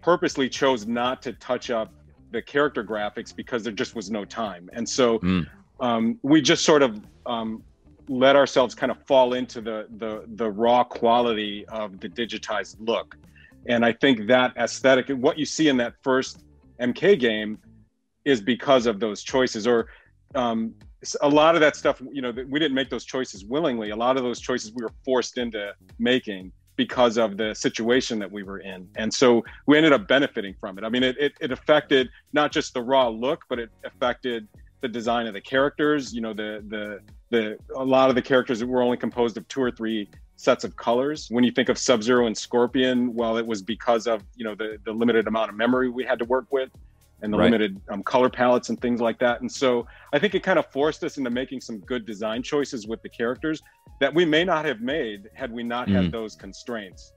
[0.08, 1.90] purposely chose not to touch up
[2.32, 4.70] the character graphics because there just was no time.
[4.72, 5.46] And so Mm.
[5.82, 6.92] um, we just sort of
[7.26, 7.62] um,
[8.08, 13.18] let ourselves kind of fall into the, the the raw quality of the digitized look.
[13.68, 16.34] And I think that aesthetic, what you see in that first
[16.90, 17.52] MK game,
[18.24, 19.68] is because of those choices.
[19.68, 19.90] Or
[20.36, 20.74] um,
[21.22, 23.90] a lot of that stuff, you know, we didn't make those choices willingly.
[23.90, 28.32] A lot of those choices we were forced into making because of the situation that
[28.32, 28.88] we were in.
[28.96, 30.86] And so we ended up benefiting from it.
[30.86, 34.48] I mean, it, it, it affected not just the raw look, but it affected
[34.82, 36.14] the design of the characters.
[36.14, 39.62] You know, the the the a lot of the characters were only composed of two
[39.62, 41.28] or three sets of colors.
[41.30, 44.56] When you think of Sub Zero and Scorpion, well, it was because of you know
[44.56, 46.70] the the limited amount of memory we had to work with.
[47.22, 47.46] And the Right.
[47.46, 49.42] limited um, color palettes and things like that.
[49.42, 52.86] And so I think it kind of forced us into making some good design choices
[52.88, 53.62] with the characters
[54.00, 55.96] that we may not have made had we not Mm.
[55.96, 57.14] had those constraints.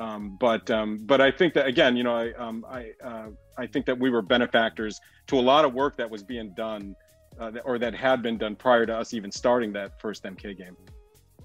[0.00, 3.28] Um, but um, but I think that again, you know, I um, I uh,
[3.58, 6.96] I think that we were benefactors to a lot of work that was being done,
[7.38, 10.76] uh, or that had been done prior to us even starting that first MK game.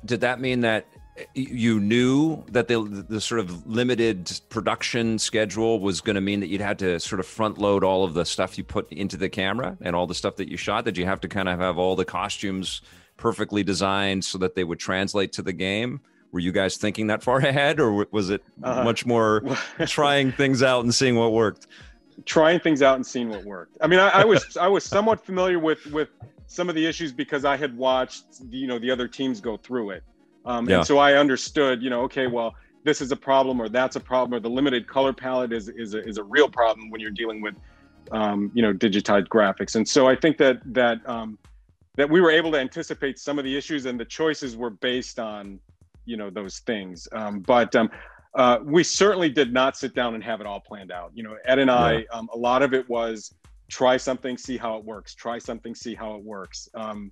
[0.06, 0.88] Did that mean that
[1.34, 6.48] you knew that the the sort of limited production schedule was going to mean that
[6.48, 9.30] you'd had to sort of front load all of the stuff you put into the
[9.30, 10.86] camera and all the stuff that you shot?
[10.86, 12.82] that you have to kind of have all the costumes
[13.18, 16.00] perfectly designed so that they would translate to the game?
[16.32, 19.44] Were you guys thinking that far ahead, or was it Uh, much more
[19.86, 21.68] trying things out and seeing what worked?
[22.26, 23.78] trying things out and seeing what worked.
[23.82, 26.10] I mean, I, I was I was somewhat familiar with with
[26.48, 29.92] some of the issues because I had watched you know the other teams go through
[29.92, 30.04] it,
[30.50, 30.78] um, Yeah.
[30.78, 31.82] and so I understood.
[31.82, 34.88] You know, okay, well, this is a problem or that's a problem or the limited
[34.88, 37.56] color palette is is a, is a real problem when you're dealing with
[38.12, 39.76] um, you know digitized graphics.
[39.76, 41.38] And so I think that that um,
[41.98, 45.20] that we were able to anticipate some of the issues and the choices were based
[45.20, 45.60] on
[46.06, 47.08] you know those things.
[47.12, 47.90] Um, but um,
[48.36, 51.12] uh, we certainly did not sit down and have it all planned out.
[51.14, 53.34] You know, Ed and I, um, a lot of it was
[53.70, 55.14] try something, see how it works.
[55.14, 56.70] Try something, see how it works.
[56.74, 57.12] Um,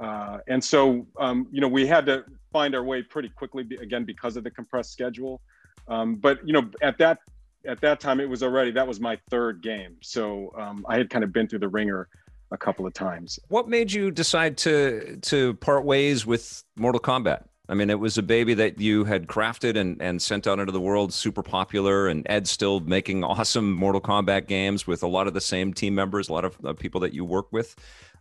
[0.00, 4.04] uh, and so, um, you know, we had to find our way pretty quickly again
[4.04, 5.40] because of the compressed schedule.
[5.88, 7.18] Um, but you know, at that
[7.66, 11.10] at that time, it was already that was my third game, so um, I had
[11.10, 12.08] kind of been through the ringer
[12.52, 13.38] a couple of times.
[13.48, 17.44] What made you decide to to part ways with Mortal Kombat?
[17.68, 20.72] I mean, it was a baby that you had crafted and, and sent out into
[20.72, 25.26] the world, super popular, and Ed's still making awesome Mortal Kombat games with a lot
[25.26, 27.74] of the same team members, a lot of people that you work with.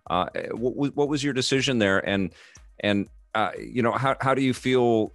[0.09, 2.31] Uh, what, what was your decision there, and
[2.79, 5.13] and uh, you know, how how do you feel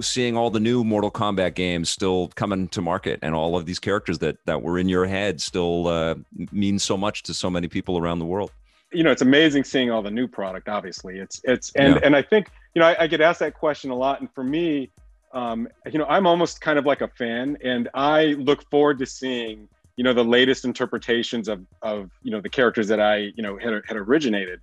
[0.00, 3.78] seeing all the new Mortal Kombat games still coming to market and all of these
[3.78, 6.14] characters that that were in your head still uh,
[6.50, 8.50] mean so much to so many people around the world?
[8.92, 10.68] You know, it's amazing seeing all the new product.
[10.68, 12.00] Obviously, it's it's and Yeah.
[12.04, 14.44] and I think you know I, I get asked that question a lot, and for
[14.44, 14.90] me,
[15.32, 19.06] um, you know, I'm almost kind of like a fan, and I look forward to
[19.06, 23.42] seeing you know the latest interpretations of of you know the characters that I you
[23.42, 24.60] know had had originated.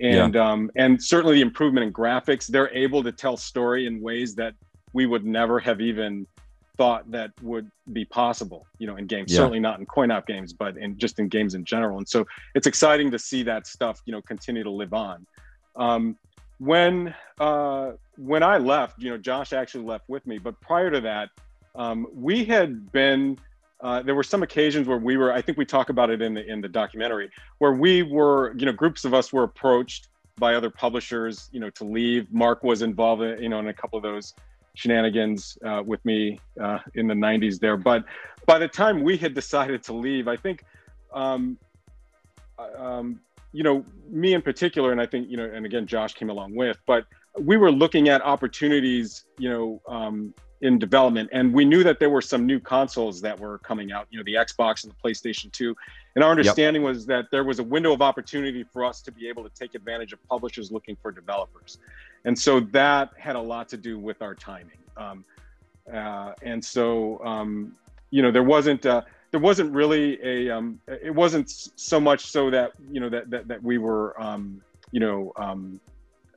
[0.00, 4.34] And um, and certainly the improvement in graphics, they're able to tell story in ways
[4.36, 4.54] that
[4.92, 6.26] we would never have even
[6.76, 9.30] thought that would be possible, you know, in games.
[9.30, 9.38] Yeah.
[9.38, 11.98] Certainly not in coin op games, but in just in games in general.
[11.98, 15.26] And so it's exciting to see that stuff, you know, continue to live on.
[15.76, 16.16] Um,
[16.58, 21.00] when uh, when I left, you know, Josh actually left with me, but prior to
[21.02, 21.28] that,
[21.74, 23.38] um, we had been.
[23.82, 25.32] Uh, there were some occasions where we were.
[25.32, 28.54] I think we talk about it in the in the documentary where we were.
[28.56, 30.08] You know, groups of us were approached
[30.38, 31.50] by other publishers.
[31.52, 32.32] You know, to leave.
[32.32, 33.22] Mark was involved.
[33.22, 34.34] In, you know, in a couple of those
[34.74, 37.76] shenanigans uh, with me uh, in the 90s there.
[37.76, 38.04] But
[38.46, 40.64] by the time we had decided to leave, I think,
[41.12, 41.58] um,
[42.76, 43.20] um,
[43.52, 46.54] you know, me in particular, and I think, you know, and again, Josh came along
[46.54, 47.04] with, but
[47.38, 52.08] we were looking at opportunities, you know, um, in development, and we knew that there
[52.08, 55.50] were some new consoles that were coming out, you know, the Xbox and the PlayStation
[55.52, 55.74] 2.
[56.14, 59.28] And our understanding was that there was a window of opportunity for us to be
[59.28, 61.78] able to take advantage of publishers looking for developers.
[62.24, 64.78] And so that had a lot to do with our timing.
[64.96, 65.24] Um,
[65.92, 67.74] uh, and so, um,
[68.10, 69.02] you know, there wasn't uh,
[69.32, 73.48] there wasn't really a um, it wasn't so much so that you know that that,
[73.48, 74.60] that we were um,
[74.92, 75.80] you know um,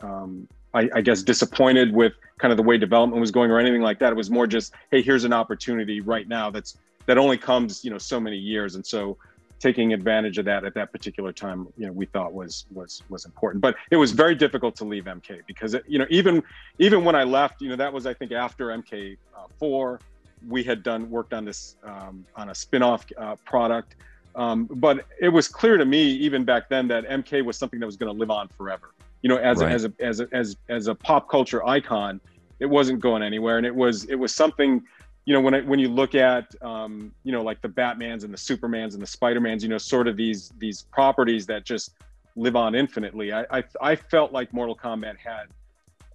[0.01, 3.82] um, I, I guess disappointed with kind of the way development was going or anything
[3.82, 4.11] like that.
[4.11, 7.91] It was more just hey, here's an opportunity right now that's that only comes you
[7.91, 9.17] know so many years, and so
[9.59, 13.26] taking advantage of that at that particular time you know we thought was was was
[13.26, 13.61] important.
[13.61, 16.43] But it was very difficult to leave mk because it, you know even
[16.78, 19.99] even when i left you know that was i think after mk uh, 4
[20.47, 23.95] we had done worked on this um, on a spin-off uh, product.
[24.36, 27.86] Um, but it was clear to me even back then that mk was something that
[27.86, 28.91] was going to live on forever
[29.26, 29.71] you know as Right.
[29.71, 32.21] a, as a as a, as as a pop culture icon
[32.59, 34.84] it wasn't going anywhere and it was it was something
[35.26, 38.32] you know when I, when you look at um, you know like the Batman's and
[38.32, 41.95] the Supermans and the Spider-Mans, you know, sort of these these properties that just
[42.36, 43.34] live on infinitely.
[43.34, 45.47] I I, I felt like Mortal Kombat had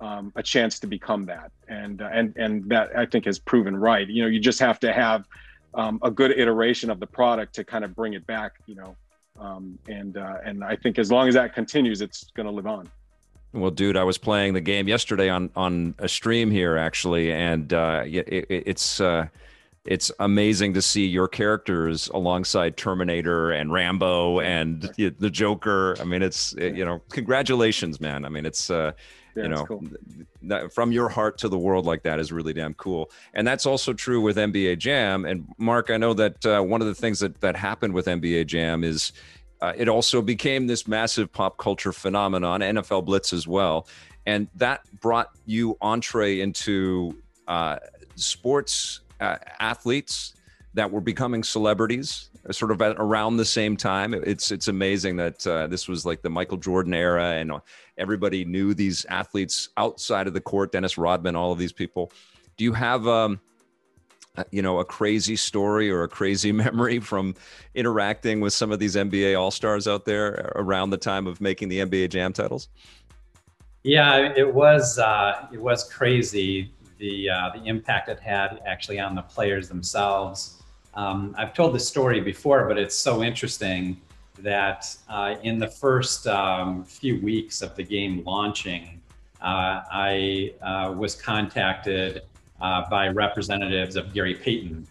[0.01, 3.77] um, a chance to become that, and uh, and and that I think has proven
[3.77, 4.09] right.
[4.09, 5.25] You know, you just have to have
[5.75, 8.53] um, a good iteration of the product to kind of bring it back.
[8.67, 8.97] You know,
[9.41, 12.69] um, and uh, and I think as long as that continues, it's going to live
[12.69, 12.89] on.
[13.53, 17.73] Well, dude, I was playing the game yesterday on on a stream here actually, and
[17.73, 19.27] uh, it, it, it's uh,
[19.85, 25.97] it's amazing to see your characters alongside Terminator and Rambo and the the Joker.
[26.01, 28.25] I mean, it's it- you know, congratulations, man.
[28.25, 28.93] I mean, it's uh,
[29.35, 30.69] Yeah, you know, cool.
[30.71, 33.11] from your heart to the world like that is really damn cool.
[33.35, 35.25] And that's also true with NBA Jam.
[35.25, 38.47] And Mark, I know that uh, one of the things that that happened with NBA
[38.47, 39.13] Jam is
[39.61, 43.87] uh, it also became this massive pop culture phenomenon, NFL Blitz as well,
[44.27, 47.77] and that brought you entree into uh,
[48.17, 50.35] sports uh, athletes
[50.75, 54.15] that were becoming celebrities uh, sort of at around the same time.
[54.15, 57.61] It's it's amazing that uh, this was like the michael jordan era and uh,
[57.99, 62.13] everybody knew these athletes outside of the court dennis rodman all of these people.
[62.57, 63.41] Do you have um
[64.51, 67.35] you know a crazy story or a crazy memory from
[67.75, 71.79] interacting with some of these nba all-stars out there around the time of making the
[71.81, 72.69] nba jam titles
[73.83, 79.15] Yeah, it was uh, it was crazy the uh, the impact it had actually on
[79.15, 80.63] the players themselves.
[80.95, 83.99] Um, I've told this story before, but it's so interesting
[84.39, 89.01] that uh, in the first um, few weeks of the game launching,
[89.41, 92.23] uh, I uh, was contacted
[92.61, 94.87] uh, by representatives of Gary Payton,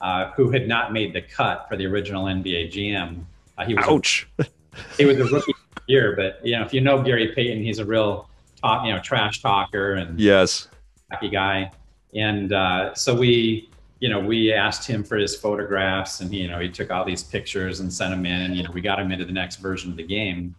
[0.00, 3.26] uh, who had not made the cut for the original NBA Jam.
[3.58, 4.28] Uh, he was a ouch
[4.98, 5.52] he was a rookie
[5.86, 8.28] year, but you know, if you know Gary Payton, he's a real
[8.60, 10.68] talk, you know, trash talker and yes
[11.12, 11.70] happy guy.
[12.14, 13.70] And uh, so we,
[14.00, 17.22] you know, we asked him for his photographs, and you know, he took all these
[17.22, 18.42] pictures and sent them in.
[18.42, 20.54] And you know, we got him into the next version of the game,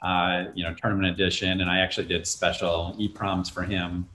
[0.00, 4.08] uh, you know, tournament edition, and I actually did special EPROMs for him.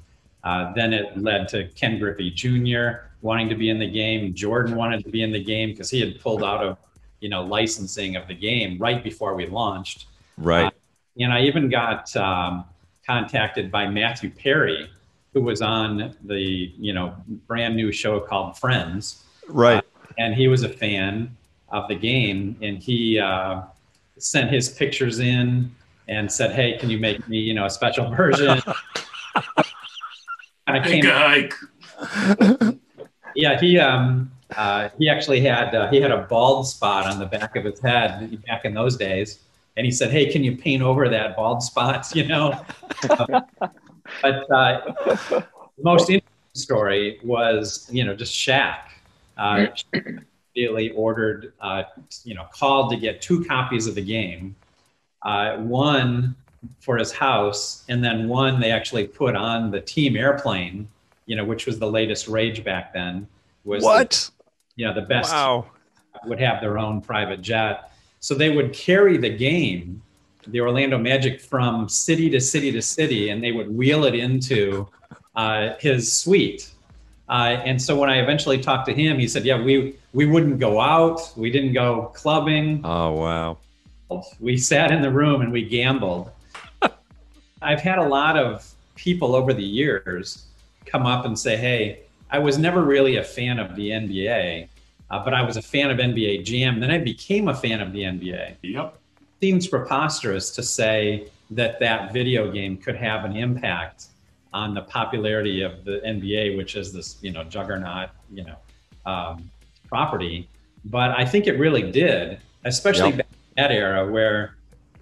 [0.43, 3.07] Uh, then it led to Ken Griffey Jr.
[3.21, 4.33] wanting to be in the game.
[4.33, 6.77] Jordan wanted to be in the game because he had pulled out of,
[7.19, 10.05] you know, licensing of the game right before we launched.
[10.37, 10.73] right
[11.19, 12.65] And I even got um,
[13.05, 14.89] contacted by Matthew Perry,
[15.33, 17.15] who was on the you know
[17.47, 19.83] brand new show called Friends, right
[20.17, 21.35] and he was a fan
[21.69, 23.61] of the game, and he uh,
[24.17, 25.73] sent his pictures in
[26.07, 28.61] and said, "Hey, can you make me, you know, a special version?"
[30.67, 31.11] and I Hey, came.
[31.11, 32.77] Ike.
[33.33, 37.25] Yeah, he um uh, he actually had uh, he had a bald spot on the
[37.25, 39.39] back of his head back in those days,
[39.77, 42.65] and he said, "Hey, can you paint over that bald spot?" You know.
[43.09, 43.41] Uh,
[44.21, 45.45] but uh, the
[45.81, 46.21] most interesting
[46.53, 48.79] story was you know just Shaq.
[49.37, 49.67] Uh,
[50.53, 51.83] immediately ordered, uh,
[52.23, 54.55] you know, called to get two copies of the game.
[55.23, 56.35] Uh, one
[56.79, 60.87] for his house, and then one they actually put on the team airplane,
[61.25, 63.27] you know, which was the latest rage back then.
[63.65, 64.29] Was the- What?
[64.75, 65.65] you know, the best Wow.
[66.25, 67.91] would have their own private jet.
[68.19, 70.01] So they would carry the game,
[70.47, 74.87] the Orlando Magic, from city to city to city, and they would wheel it into
[75.35, 76.69] uh, his suite.
[77.29, 80.59] Uh, and so when I eventually talked to him, he said, "Yeah, we we wouldn't
[80.59, 83.57] go out, we didn't go clubbing, Oh wow.
[84.41, 86.29] we sat in the room and we gambled."
[87.61, 90.45] I've had a lot of people over the years
[90.85, 91.99] come up and say, "Hey,
[92.29, 94.67] I was never really a fan of the NBA,
[95.09, 96.79] uh, but I was a fan of NBA Jam.
[96.79, 98.97] Then I became a fan of the NBA." Yep.
[99.41, 104.05] seems preposterous to say that that video game could have an impact
[104.53, 108.55] on the popularity of the NBA, which is this, you know, juggernaut, you know,
[109.11, 109.49] um,
[109.87, 110.47] property.
[110.85, 113.17] But I think it really did, especially Yep.
[113.17, 114.55] back in that era where,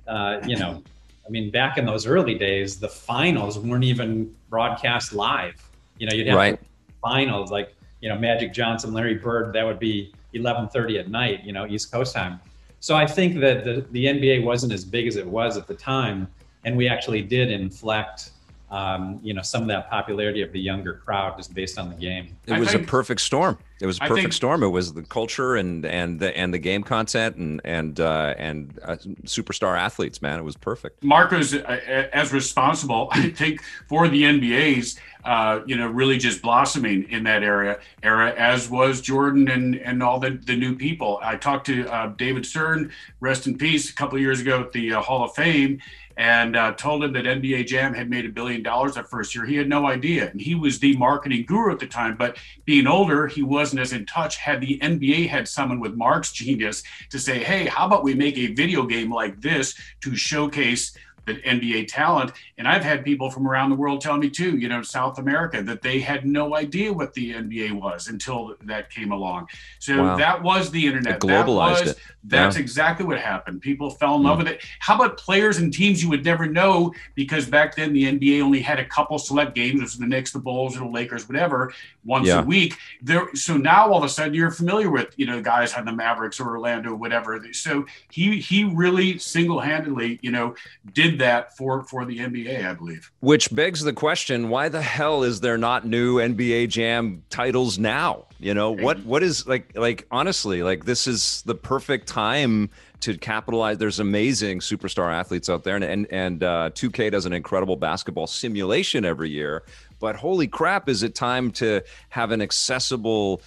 [0.08, 0.82] uh, you know,
[1.30, 5.54] I mean, back in those early days, the finals weren't even broadcast live.
[6.00, 6.60] You know, you'd have Right.
[7.04, 11.54] finals like, you know, Magic Johnson, Larry Bird, that would be 11:30 at night, you
[11.54, 12.40] know, East Coast time.
[12.80, 15.76] So I think that the, the NBA wasn't as big as it was at the
[15.76, 16.28] time,
[16.66, 18.32] and we actually did inflect,
[18.72, 21.96] um, you know, some of that popularity of the younger crowd just based on the
[21.96, 22.36] game.
[22.46, 23.58] It I was think- a perfect storm.
[23.82, 24.62] It was a perfect think- storm.
[24.62, 28.78] It was the culture and and the and the game content and and uh, and
[28.84, 30.22] uh, superstar athletes.
[30.22, 31.02] Man, it was perfect.
[31.04, 37.10] Marco's uh, as responsible, I think, for the NBA's, uh, you know, really just blossoming
[37.10, 41.20] in that area era, as was Jordan and and all the the new people.
[41.24, 42.92] I talked to uh, David Stern,
[43.22, 45.80] rest in peace, a couple of years ago at the uh, Hall of Fame,
[46.20, 49.46] and uh, told him that NBA Jam had made a billion dollars that first year.
[49.46, 52.18] He had no idea, and he was the marketing guru at the time.
[52.18, 54.36] But being older, he wasn't as in touch.
[54.36, 58.38] Had the NBA had someone with Mark's genius to say, "Hey, how about we make
[58.38, 60.94] a video game like this to showcase
[61.36, 64.68] the NBA talent?" And I've had people from around the world tell me too, you
[64.68, 69.12] know, South America, that they had no idea what the NBA was until that came
[69.12, 69.48] along.
[69.80, 70.18] So Wow.
[70.18, 71.16] that was the internet.
[71.16, 71.98] It globalized that was, it.
[72.24, 72.62] That's Yeah.
[72.62, 73.62] exactly what happened.
[73.62, 74.44] People fell in love Hmm.
[74.46, 74.66] with it.
[74.80, 78.60] How about players and teams you would never know because back then the NBA only
[78.62, 81.72] had a couple select games, it was the Knicks, the Bulls, or the Lakers, whatever,
[82.04, 82.42] once Yeah.
[82.42, 82.76] a week.
[83.02, 85.92] There, so now all of a sudden you're familiar with you know guys on the
[85.94, 87.40] Mavericks or Orlando, whatever.
[87.54, 90.56] So he he really single handedly you know
[90.94, 93.12] did that for for the NBA, I believe.
[93.20, 98.26] Which begs the question: Why the hell is there not new NBA Jam titles now?
[98.40, 99.04] You know what?
[99.06, 99.78] What is like?
[99.78, 102.70] Like honestly, like this is the perfect time
[103.02, 103.78] to capitalize.
[103.78, 108.28] There's amazing superstar athletes out there, and and and uh, 2K does an incredible basketball
[108.28, 109.64] simulation every year.
[110.00, 113.42] But holy crap, is it time to have an accessible,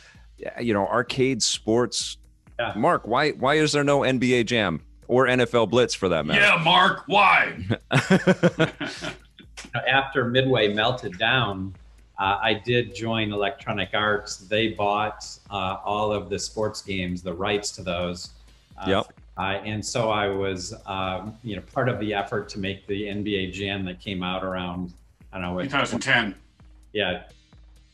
[0.61, 2.19] you know, arcade sports?
[2.59, 2.75] Yeah.
[2.77, 6.41] Mark, why why is there no NBA Jam or NFL Blitz for that matter?
[6.41, 7.55] Yeah, Mark, why?
[9.87, 11.75] after Midway melted down,
[12.19, 14.37] uh, I did join Electronic Arts.
[14.37, 18.31] They bought uh, all of the sports games, the rights to those.
[18.79, 19.07] Uh, Yep.
[19.39, 23.05] uh, and so I was, um, you know, part of the effort to make the
[23.05, 24.93] NBA Jam that came out around,
[25.33, 26.35] I don't know, what- 2010.
[26.93, 27.23] yeah.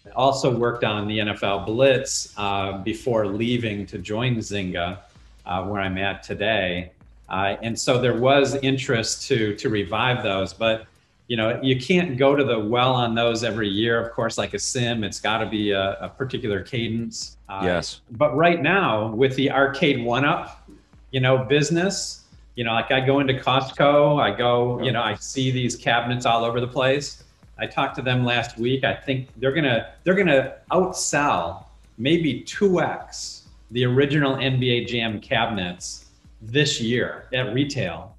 [0.06, 4.98] I also worked on the NFL Blitz uh, before leaving to join Zynga,
[5.44, 6.92] uh, where I'm at today.
[7.28, 10.86] Uh, and so there was interest to to revive those, but
[11.26, 14.00] you know you can't go to the well on those every year.
[14.00, 17.36] Of course, like a sim, it's got to be a, a particular cadence.
[17.48, 18.00] Uh, Yes.
[18.12, 20.68] But right now, with the arcade one up,
[21.10, 22.24] you know, business,
[22.56, 26.26] you know, like I go into Costco, I go, you know, I see these cabinets
[26.26, 27.22] all over the place.
[27.58, 28.84] I talked to them last week.
[28.84, 31.64] I think they're gonna they're gonna outsell
[31.98, 36.06] maybe two x the original NBA Jam cabinets
[36.40, 38.16] this year at retail.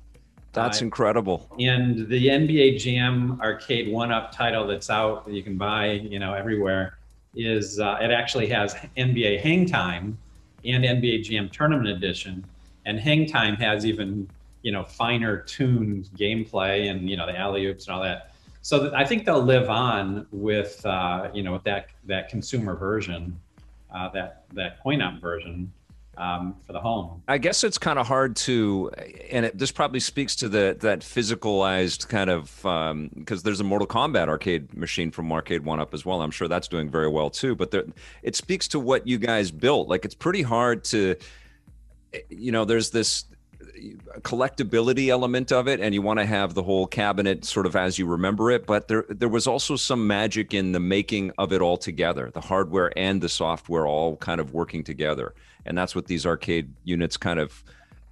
[0.51, 1.47] That's Uh, incredible.
[1.59, 6.17] and the NBA Jam Arcade One Up title that's out that you can buy, you
[6.19, 6.97] know, everywhere
[7.35, 10.17] is uh, it actually has NBA Hang Time
[10.65, 12.43] and NBA Jam Tournament Edition,
[12.85, 14.27] and Hang Time has even
[14.63, 18.33] you know finer tuned gameplay and you know the alley oops and all that.
[18.61, 22.75] So th- I think they'll live on with uh, you know with that that consumer
[22.75, 23.39] version,
[23.93, 25.71] uh, that that coin op version.
[26.19, 27.23] Um, for the home.
[27.27, 28.91] I guess it's kind of hard to,
[29.31, 33.63] and it, this probably speaks to the that physicalized kind of because um, there's a
[33.63, 36.21] Mortal Kombat arcade machine from Arcade One Up as well.
[36.21, 37.55] I'm sure that's doing very well too.
[37.55, 37.85] But there,
[38.21, 39.87] it speaks to what you guys built.
[39.87, 41.15] Like it's pretty hard to,
[42.29, 43.23] you know, there's this
[44.21, 47.97] collectability element of it and you want to have the whole cabinet sort of as
[47.97, 51.61] you remember it but there there was also some magic in the making of it
[51.61, 55.33] all together the hardware and the software all kind of working together.
[55.65, 57.63] And that's what these arcade units kind of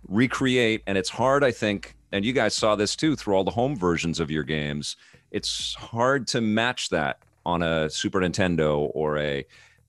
[0.07, 3.51] recreate and it's hard i think and you guys saw this too through all the
[3.51, 4.95] home versions of your games
[5.31, 9.45] it's hard to match that on a super nintendo or a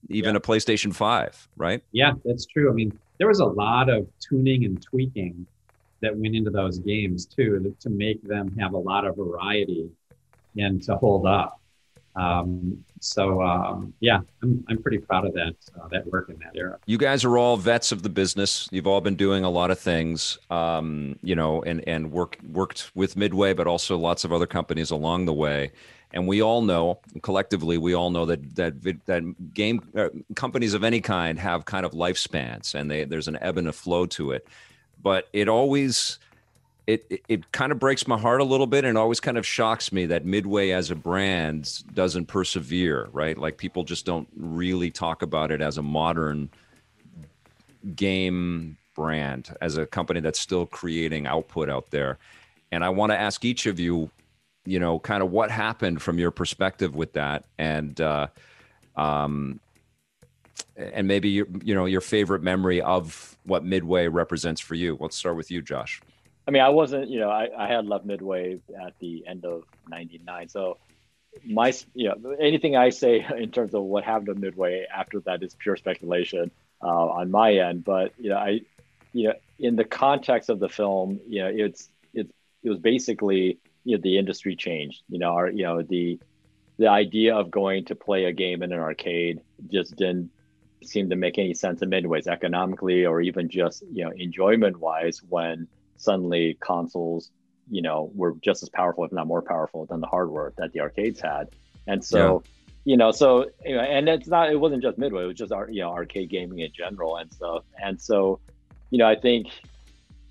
[0.09, 0.37] even yeah.
[0.37, 1.81] a playstation 5 right?
[1.93, 2.69] Yeah that's true.
[2.69, 5.45] I mean there was a lot of tuning and tweaking
[6.01, 9.89] that went into those games too to, make them have a lot of variety
[10.57, 11.59] and to hold up.
[12.15, 16.51] Um, so um, yeah, I'm, I'm pretty proud of that uh, that work in that
[16.55, 16.77] era.
[16.85, 18.67] You guys are all vets of the business.
[18.71, 22.91] You've all been doing a lot of things, um, you know, and and work worked
[22.93, 25.71] with Midway, but also lots of other companies along the way.
[26.11, 30.83] And we all know, collectively, we all know that that that game uh, companies of
[30.83, 34.31] any kind have kind of lifespans, and they, there's an ebb and a flow to
[34.31, 34.47] it
[35.01, 36.19] but it always
[36.87, 39.45] it, it, it kind of breaks my heart a little bit and always kind of
[39.45, 43.37] shocks me that Midway as a brand doesn't persevere, right?
[43.37, 46.49] Like people just don't really talk about it as a modern
[47.95, 52.17] game brand, as a company that's still creating output out there.
[52.71, 54.09] And I want to ask each of you,
[54.65, 58.27] you know, kind of what happened from your perspective with that, and uh,
[58.95, 59.59] um,
[60.79, 64.97] and maybe your, you know your favorite memory of what Midway represents for you.
[64.99, 66.01] Let's start with you, Josh.
[66.47, 69.63] I mean, I wasn't, you know, I, I had left Midway at the end of
[69.87, 70.77] '99, so
[71.45, 75.43] my, you know, anything I say in terms of what happened to Midway after that
[75.43, 76.51] is pure speculation
[76.81, 77.83] uh, on my end.
[77.83, 78.61] But you know, I,
[79.13, 82.31] you know, in the context of the film, you know, it's it's
[82.63, 85.03] it was basically you know the industry changed.
[85.09, 86.19] You know, our you know the
[86.77, 90.31] the idea of going to play a game in an arcade just didn't
[90.83, 94.79] seem to make any sense in many ways, economically or even just you know enjoyment
[94.79, 95.21] wise.
[95.27, 95.67] When
[95.97, 97.31] suddenly consoles,
[97.69, 100.81] you know, were just as powerful, if not more powerful, than the hardware that the
[100.81, 101.49] arcades had,
[101.87, 102.43] and so.
[102.45, 102.51] Yeah.
[102.85, 104.49] You know, so you know, and it's not.
[104.51, 105.23] It wasn't just Midway.
[105.23, 108.39] It was just our, you know, arcade gaming in general, and so and so,
[108.89, 109.47] you know, I think,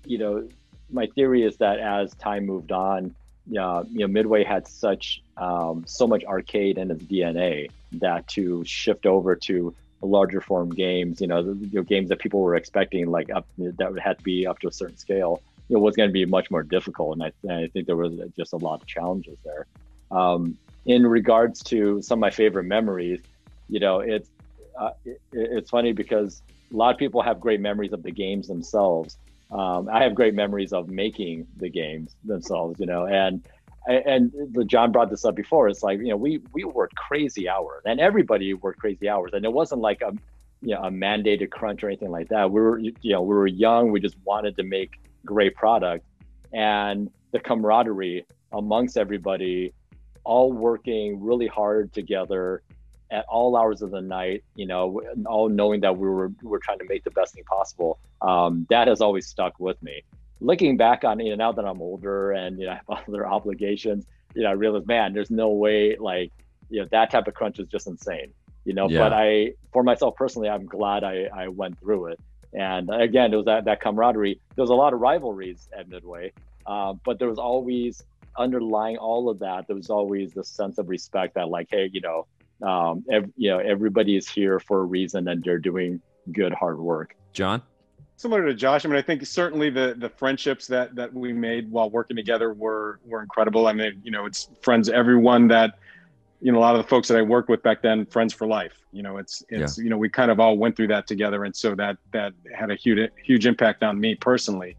[0.03, 0.47] you know,
[0.91, 3.15] my theory is that as time moved on,
[3.57, 8.63] uh, you know, Midway had such um, so much arcade in its DNA that to
[8.65, 12.55] shift over to larger form games, you know, the, you know, games that people were
[12.55, 15.81] expecting, like up that would have to be up to a certain scale, you know,
[15.81, 17.13] was going to be much more difficult.
[17.13, 19.65] And I, and I, think there was just a lot of challenges there.
[20.11, 23.19] Um, in regards to some of my favorite memories,
[23.67, 24.29] you know, it's
[24.77, 26.41] uh, it, it's funny because
[26.71, 29.17] a lot of people have great memories of the games themselves.
[29.51, 33.43] Um, I have great memories of making the games themselves, you know, and
[33.89, 34.31] and
[34.67, 35.67] John brought this up before.
[35.67, 39.43] It's like you know we we worked crazy hours, and everybody worked crazy hours, and
[39.43, 40.13] it wasn't like a
[40.61, 42.51] you know a mandated crunch or anything like that.
[42.51, 43.91] We were you know we were young.
[43.91, 46.05] We just wanted to make great product,
[46.53, 49.73] and the camaraderie amongst everybody,
[50.23, 52.61] all working really hard together
[53.11, 54.43] at all hours of the night.
[54.55, 57.43] You know, all knowing that we were we were trying to make the best thing
[57.45, 57.99] possible.
[58.21, 60.03] Um, that has always stuck with me
[60.41, 63.27] looking back on you know now that I'm older and you know I have other
[63.27, 66.31] obligations, you know I realize man, there's no way like
[66.69, 68.33] you know that type of crunch is just insane.
[68.65, 68.99] You know, yeah.
[68.99, 72.19] but I for myself personally, I'm glad I I went through it.
[72.53, 74.39] And again, there was that that camaraderie.
[74.55, 76.33] There was a lot of rivalries at Midway,
[76.65, 78.03] uh, but there was always
[78.37, 79.67] underlying all of that.
[79.67, 82.27] There was always the sense of respect that like, hey, you know,
[82.67, 86.79] um, ev- you know, everybody is here for a reason and they're doing good hard
[86.79, 87.15] work.
[87.33, 87.61] John
[88.19, 88.85] similar to Josh.
[88.85, 92.53] I mean, I think certainly the the friendships that that we made while working together
[92.53, 93.67] were were incredible.
[93.67, 94.89] I mean, you know, it's friends.
[94.89, 95.79] Everyone that
[96.41, 98.47] you know, a lot of the folks that I worked with back then, friends for
[98.47, 98.77] life.
[98.91, 99.83] You know, it's it's yeah.
[99.83, 102.71] you know, we kind of all went through that together, and so that that had
[102.71, 104.75] a huge huge impact on me personally.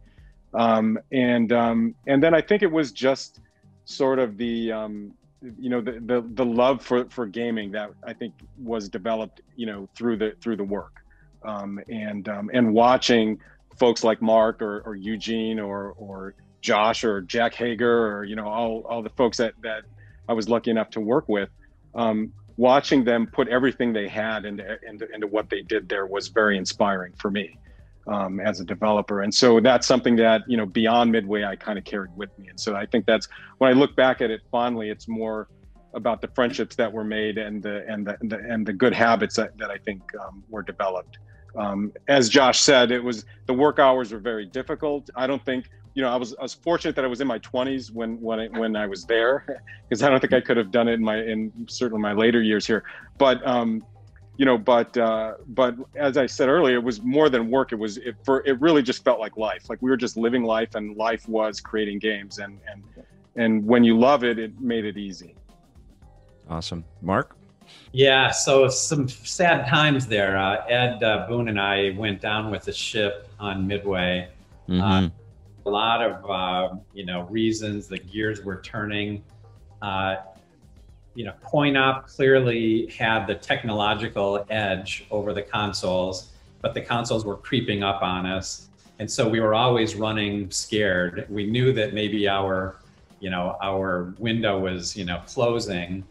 [0.53, 3.41] Um, and um, and then I think it was just
[3.87, 5.13] sort of the um,
[5.59, 9.65] you know the, the the love for for gaming that I think was developed you
[9.65, 11.00] know through the through the work
[11.43, 13.39] um, and um, and watching
[13.79, 18.47] folks like Mark or, or Eugene or or Josh or Jack Hager or you know
[18.47, 19.85] all all the folks that that
[20.29, 21.49] I was lucky enough to work with,
[21.95, 26.29] um, watching them put everything they had into, into into what they did there was
[26.29, 27.59] very inspiring for me
[28.07, 29.23] um, as a developer.
[29.23, 32.49] And so that's something that you know beyond Midway I kind of carried with me.
[32.49, 33.29] And so I think that's
[33.59, 35.49] when I look back at it fondly, it's more
[35.95, 38.95] about the friendships that were made and the and the and the, and the good
[38.95, 41.19] habits that, that I think um, were developed
[41.57, 45.11] um, as Josh said, it was the work hours were very difficult.
[45.17, 47.39] I don't think you know I was I was fortunate that I was in my
[47.41, 49.45] 20s when when I, when I was there
[49.89, 52.43] because I don't think I could have done it in my in certainly my later
[52.43, 52.85] years here.
[53.19, 53.85] But um,
[54.37, 57.73] you know, but uh, but as I said earlier, it was more than work.
[57.73, 59.69] It was it for it really just felt like life.
[59.69, 62.39] Like we were just living life, and life was creating games.
[62.39, 62.83] And and
[63.37, 65.37] and when you love it, it made it easy.
[66.49, 67.37] Awesome, Mark.
[67.93, 70.39] Yeah, so some sad times there.
[70.39, 74.29] Uh, Ed uh, Boon and I went down with the ship on Midway.
[74.69, 74.81] Mm-hmm.
[74.81, 75.09] Uh,
[75.67, 79.25] a lot of uh, you know reasons the gears were turning.
[79.83, 80.17] Uh,
[81.15, 86.31] you know, Coin Op clearly had the technological edge over the consoles,
[86.63, 88.69] but the consoles were creeping up on us,
[89.01, 91.27] and so we were always running scared.
[91.29, 92.77] We knew that maybe our,
[93.19, 96.05] you know, our window was you know closing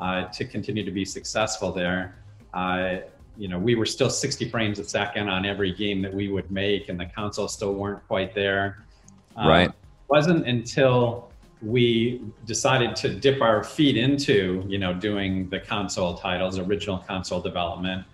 [0.00, 2.16] uh, to continue to be successful there.
[2.54, 2.98] Uh,
[3.36, 6.50] you know, we were still 60 frames a second on every game that we would
[6.50, 8.84] make, and the consoles still weren't quite there.
[9.36, 9.68] Uh, Right.
[9.68, 9.74] It
[10.08, 11.30] wasn't until
[11.62, 17.40] we decided to dip our feet into, you know, doing the console titles, original console
[17.40, 18.04] development,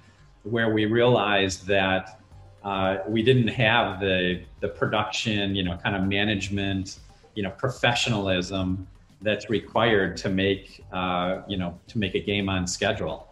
[0.44, 2.20] where we realized that
[2.64, 6.98] uh, we didn't have the the production, you know, kind of management,
[7.34, 8.86] you know, professionalism
[9.22, 13.28] that's required to make, uh, you know, to make a game on schedule.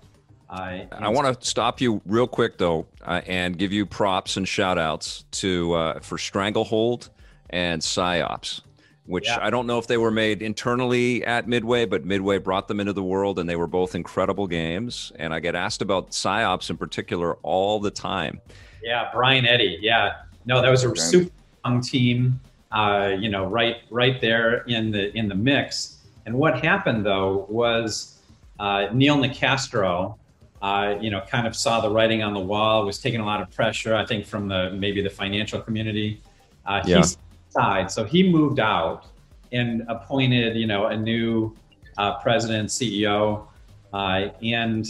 [0.49, 4.47] Uh, I want to stop you real quick though, uh, and give you props and
[4.49, 7.11] shout outs to uh, for Stranglehold
[7.51, 8.62] and Psi-Ops,
[9.07, 9.38] which Yeah.
[9.41, 12.93] I don't know if they were made internally at Midway, but Midway brought them into
[12.93, 15.12] the world, and they were both incredible games.
[15.20, 18.41] And I get asked about Psi-Ops in particular all the time.
[18.82, 19.78] Yeah, Brian Eddy.
[19.80, 21.30] Yeah, no, that was a super
[21.64, 22.41] young team.
[22.71, 25.99] Uh, you know, right, right there in the in the mix.
[26.27, 28.21] And what happened though was
[28.61, 30.16] uh, Neil Nicastro,
[30.62, 32.87] uh, you know, kind of saw the writing on the wall.
[32.87, 36.23] Was taking a lot of pressure, I think, from the maybe the financial community.
[36.64, 37.03] Uh, Yeah.
[37.03, 37.16] He
[37.57, 39.07] died, so he moved out
[39.51, 41.57] and appointed, you know, a new
[41.99, 43.47] uh, president, CEO,
[43.93, 44.87] uh, and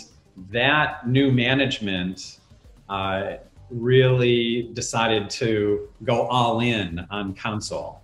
[0.50, 2.38] that new management
[2.88, 3.36] uh,
[3.70, 8.00] really decided to go all in on console.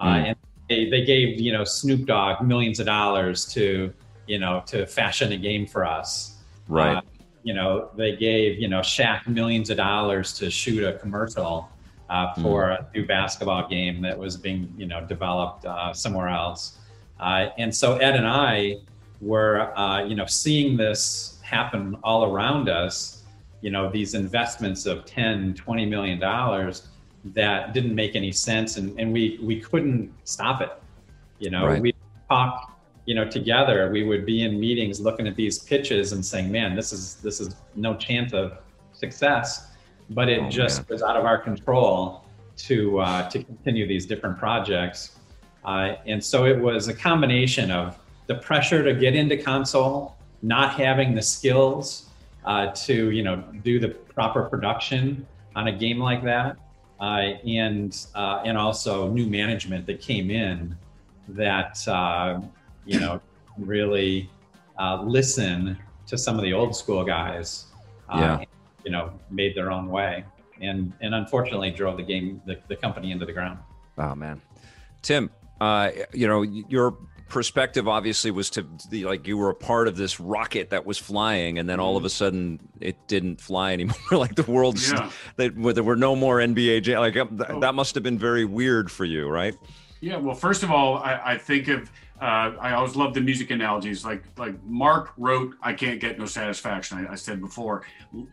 [0.00, 0.26] Uh, Mm.
[0.28, 0.36] and
[0.68, 3.92] they, they gave, you know, Snoop Dogg millions of dollars to,
[4.26, 6.38] you know, to fashion a game for us.
[6.68, 6.96] Right.
[6.96, 7.02] Uh,
[7.44, 11.68] you know, they gave, you know, Shaq millions of dollars to shoot a commercial
[12.08, 16.78] uh, for a new basketball game that was being, you know, developed uh, somewhere else.
[17.18, 18.76] Uh, and so Ed and I
[19.20, 23.21] were, uh, you know, seeing this happen all around us,
[23.62, 26.88] you know, these investments of 10, 20 million dollars
[27.24, 28.76] that didn't make any sense.
[28.76, 30.70] And, and we, we couldn't stop it.
[31.38, 31.80] You know, Right.
[31.80, 31.94] we
[32.28, 36.50] talk, you know, together, we would be in meetings looking at these pitches and saying,
[36.50, 38.58] man, this is, this is no chance of
[38.92, 39.68] success,
[40.10, 40.86] but it Oh, just man.
[40.90, 42.24] was out of our control
[42.58, 45.18] to, uh, to continue these different projects.
[45.64, 47.96] Uh, and so it was a combination of
[48.26, 52.08] the pressure to get into console, not having the skills
[52.44, 56.56] uh, to you know do the proper production on a game like that,
[57.00, 60.76] uh, and uh, and also new management that came in
[61.28, 62.40] that uh,
[62.84, 63.20] you know
[63.58, 64.30] really
[64.78, 65.76] uh, listen
[66.06, 67.66] to some of the old school guys.
[68.08, 68.38] Uh, Yeah.
[68.38, 68.46] and,
[68.84, 70.24] you know, made their own way,
[70.60, 73.58] and and unfortunately drove the game the, the company into the ground.
[73.96, 74.40] Oh man,
[75.02, 75.30] Tim,
[75.60, 76.96] uh, you know your
[77.32, 80.98] perspective obviously was to the like you were a part of this rocket that was
[80.98, 83.96] flying, and then all of a sudden it didn't fly anymore.
[84.12, 85.10] like the world's Yeah.
[85.36, 86.96] that where there were no more NBA.
[86.98, 89.56] Like um, th- that must have been very weird for you, right?
[90.00, 91.90] Yeah, well, first of all, I, I think of
[92.22, 94.04] uh, I always love the music analogies.
[94.04, 97.82] Like like Mark wrote "I Can't Get No Satisfaction." I, I said before.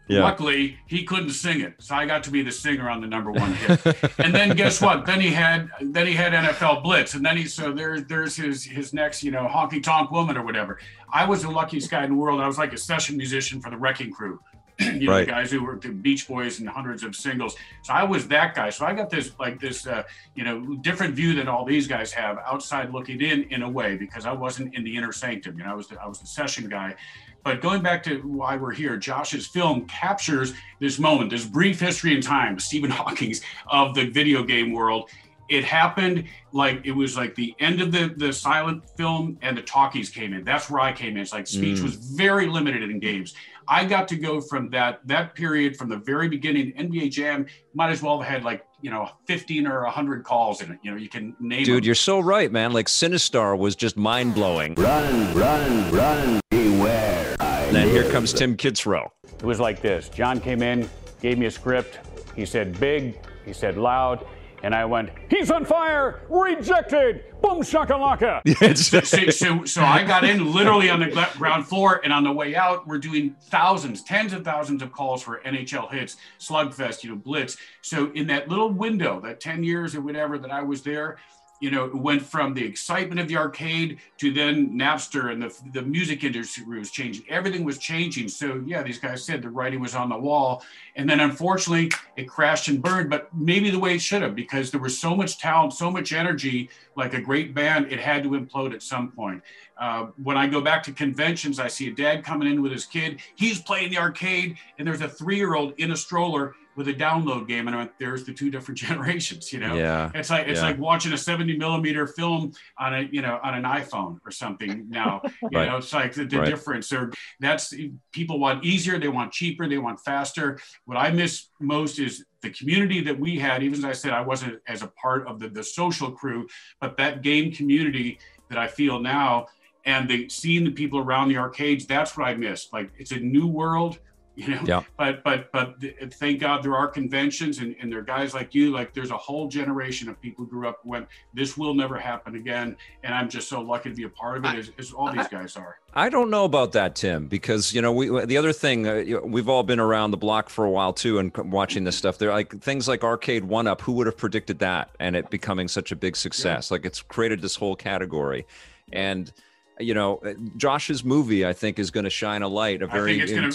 [0.08, 0.22] Yeah.
[0.22, 3.32] Luckily, he couldn't sing it, so I got to be the singer on the number
[3.32, 3.84] one hit.
[4.20, 5.06] and then guess what?
[5.10, 8.64] Then he had then he had NFL Blitz, and then he so there's there's his
[8.64, 10.78] his next you know honky tonk woman or whatever.
[11.12, 12.40] I was the luckiest guy in the world.
[12.42, 14.40] I was like a session musician for the Wrecking Crew.
[14.80, 15.28] You know, Right.
[15.28, 17.56] guys who were the Beach Boys and hundreds of singles.
[17.84, 18.70] So I was that guy.
[18.70, 20.04] So I got this like this, uh,
[20.36, 23.98] you know, different view than all these guys have outside looking in, in a way,
[23.98, 25.58] because I wasn't in the inner sanctum.
[25.58, 26.96] You know, I was the, I was the session guy.
[27.44, 32.14] But going back to why we're here, Josh's film captures this moment, this brief history
[32.16, 35.10] in time, Stephen Hawking's of the video game world.
[35.50, 39.64] It happened like it was like the end of the the silent film and the
[39.64, 40.44] talkies came in.
[40.44, 41.22] That's where I came in.
[41.24, 41.84] It's like speech Mm.
[41.84, 43.34] was very limited in games.
[43.70, 46.74] I got to go from that that period from the very beginning.
[46.74, 47.46] NBA Jam
[47.76, 50.80] might as well have had like you know 15 or 100 calls in it.
[50.82, 51.86] You know, you can name Dude, them.
[51.86, 52.74] you're so right, man.
[52.74, 54.74] Like Sinistar was just mind blowing.
[54.74, 57.36] Run, run, run, beware.
[57.40, 59.10] I And then here comes Tim Kitzrow.
[59.24, 60.90] It was like this John came in,
[61.22, 62.00] gave me a script.
[62.36, 64.26] He said big, he said loud,
[64.64, 68.42] and I went, he's on fire, rejected, boom shakalaka.
[68.78, 72.32] so, so, so, so I got in literally on the ground floor, and on the
[72.32, 77.12] way out, we're doing thousands, tens of thousands of calls for NHL Hitz, Slugfest, you
[77.12, 77.58] know, Blitz.
[77.82, 81.18] So in that little window, that 10 years or whatever that I was there,
[81.60, 85.54] you know, it went from the excitement of the arcade to then Napster and the,
[85.74, 87.26] the music industry was changing.
[87.30, 88.30] Everything was changing.
[88.30, 90.64] So, yeah, these guys said the writing was on the wall.
[90.96, 94.72] And then unfortunately, it crashed and burned, but maybe the way it should have because
[94.72, 98.30] there was so much talent, so much energy, like a great band, it had to
[98.30, 99.42] implode at some point.
[99.78, 102.86] Uh, when I go back to conventions, I see a dad coming in with his
[102.86, 103.22] kid.
[103.36, 106.94] He's playing the arcade, and there's a three year old in a stroller with a
[106.94, 109.76] download game and I went, there's the two different generations, you know?
[109.76, 110.12] Yeah.
[110.16, 110.68] It's like it's yeah.
[110.68, 114.90] like watching a 70 millimeter film on a you know on an iPhone or something
[114.90, 115.22] now.
[115.52, 115.68] You Right.
[115.68, 116.46] know, it's like the, the Right.
[116.50, 116.94] difference.
[116.94, 117.12] Or
[117.42, 117.74] that's
[118.14, 120.58] people want easier, they want cheaper, they want faster.
[120.86, 124.22] What I miss most is the community that we had, even as I said, I
[124.22, 126.48] wasn't as a part of the, the social crew,
[126.80, 129.48] but that game community that I feel now
[129.86, 132.72] and the seeing the people around the arcades, that's what I miss.
[132.72, 134.00] Like it's a new world,
[134.36, 134.62] you know.
[134.66, 134.84] Yeah.
[134.98, 138.56] But but but th- thank God there are conventions and, and there are guys like
[138.56, 138.72] you.
[138.72, 142.36] Like there's a whole generation of people who grew up when this will never happen
[142.36, 142.78] again.
[143.04, 145.28] And I'm just so lucky to be a part of it, as, as all these
[145.28, 145.80] guys are.
[145.94, 149.50] I don't know about that, Tim, because you know we the other thing uh, we've
[149.50, 152.18] all been around the block for a while too, and watching this stuff.
[152.18, 153.82] They're like things like Arcade One Up.
[153.82, 156.72] Who would have predicted that and it becoming such a big success?
[156.72, 158.46] Like it's created this whole category,
[158.94, 159.32] and
[159.80, 162.82] you know uh, Josh's movie I think is going to shine a light.
[162.82, 163.52] A very gonna-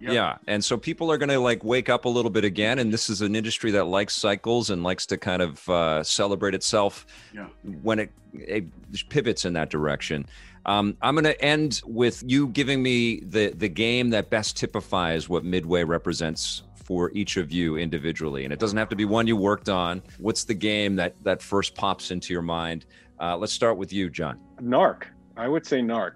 [0.00, 0.12] Yep.
[0.12, 2.92] yeah, and so people are going to like wake up a little bit again, and
[2.92, 7.04] this is an industry that likes cycles and likes to kind of uh, celebrate itself
[7.34, 7.48] Yeah.
[7.82, 8.64] when it, it
[9.08, 10.26] pivots in that direction.
[10.66, 15.28] Um, I'm going to end with you giving me the the game that best typifies
[15.28, 19.26] what Midway represents for each of you individually, and it doesn't have to be one
[19.26, 20.02] you worked on.
[20.18, 22.86] What's the game that that first pops into your mind?
[23.20, 24.38] Uh, let's start with you, John.
[24.62, 25.04] Narc.
[25.36, 26.12] I would say Narc.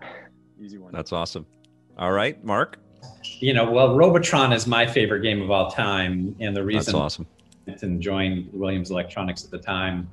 [0.61, 0.93] Easy one.
[0.93, 1.47] That's awesome.
[1.99, 2.78] All right, Mark.
[3.41, 6.95] You know, well, Robotron is my favorite game of all time, and the That's reason
[6.95, 7.27] awesome.
[7.67, 10.09] and joined Williams Electronics at the time.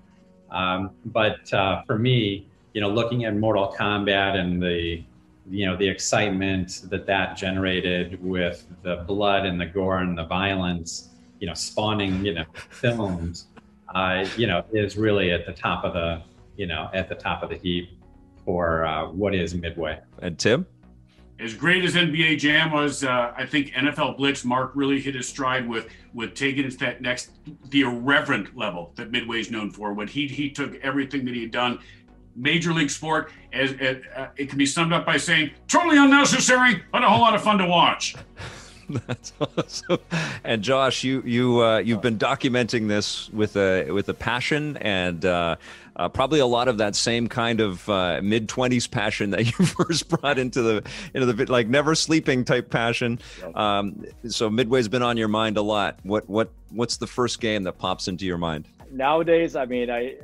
[0.51, 5.03] Um, but uh, for me, you know, looking at Mortal Kombat and the,
[5.49, 10.25] you know, the excitement that that generated with the blood and the gore and the
[10.25, 11.09] violence,
[11.39, 13.47] you know, spawning, you know, films,
[13.93, 16.21] uh, you know, is really at the top of the,
[16.57, 17.89] you know, at the top of the heap
[18.45, 19.99] for uh, what is Midway.
[20.21, 20.65] And Tim.
[21.39, 25.27] As great as NBA Jam was, uh, I think NFL Blitz Mark really hit his
[25.27, 27.31] stride with with taking it to that next
[27.69, 29.93] the irreverent level that Midway's known for.
[29.93, 31.79] When he he took everything that he had done,
[32.35, 36.83] major league sport, as it, uh, it can be summed up by saying totally unnecessary,
[36.91, 38.15] but a whole lot of fun to watch.
[39.07, 39.99] That's awesome.
[40.43, 45.23] And Josh, you you uh, you've been documenting this with a with a passion and
[45.23, 45.55] uh,
[45.99, 49.65] uh, probably a lot of that same kind of uh, mid twenties passion that you
[49.65, 53.19] first brought into the into the like never sleeping type passion.
[53.53, 55.99] Um, so Midway's been on your mind a lot.
[56.03, 58.65] What what what's the first game that pops into your mind?
[58.91, 60.15] nowadays, I mean, I,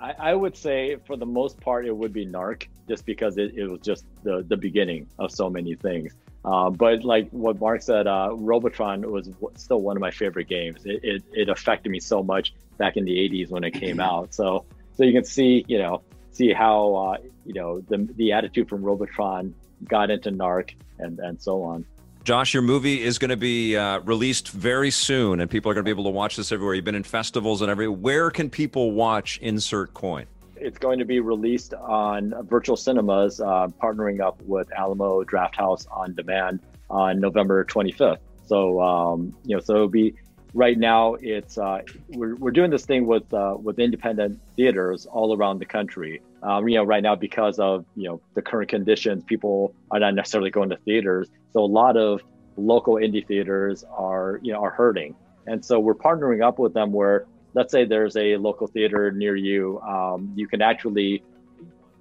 [0.00, 3.54] I I would say for the most part it would be Narc, just because it,
[3.54, 6.14] it was just the the beginning of so many things.
[6.46, 10.48] Uh, but like what Mark said, uh, Robotron was w- still one of my favorite
[10.48, 10.86] games.
[10.86, 14.32] It, it it affected me so much back in the '80s when it came out.
[14.32, 18.68] So so you can see you know see how uh, you know the the attitude
[18.68, 19.54] from Robotron
[19.88, 21.84] got into Narc and and so on.
[22.22, 25.84] Josh, your movie is going to be uh, released very soon, and people are going
[25.84, 26.74] to be able to watch this everywhere.
[26.74, 27.96] You've been in festivals and everywhere.
[27.98, 30.26] Where can people watch Insert Coin?
[30.58, 36.14] It's going to be released on virtual cinemas, uh, partnering up with Alamo Drafthouse on
[36.14, 38.18] Demand on November 25th.
[38.46, 40.14] So, um, you know, so it'll be
[40.56, 41.14] right now.
[41.14, 45.66] It's uh, we're, we're doing this thing with uh, with independent theaters all around the
[45.66, 46.22] country.
[46.42, 50.14] Um, you know, right now because of you know the current conditions, people are not
[50.14, 51.28] necessarily going to theaters.
[51.52, 52.22] So a lot of
[52.56, 55.14] local indie theaters are you know are hurting,
[55.46, 57.26] and so we're partnering up with them where
[57.56, 61.24] let's say there's a local theater near you, um, you can actually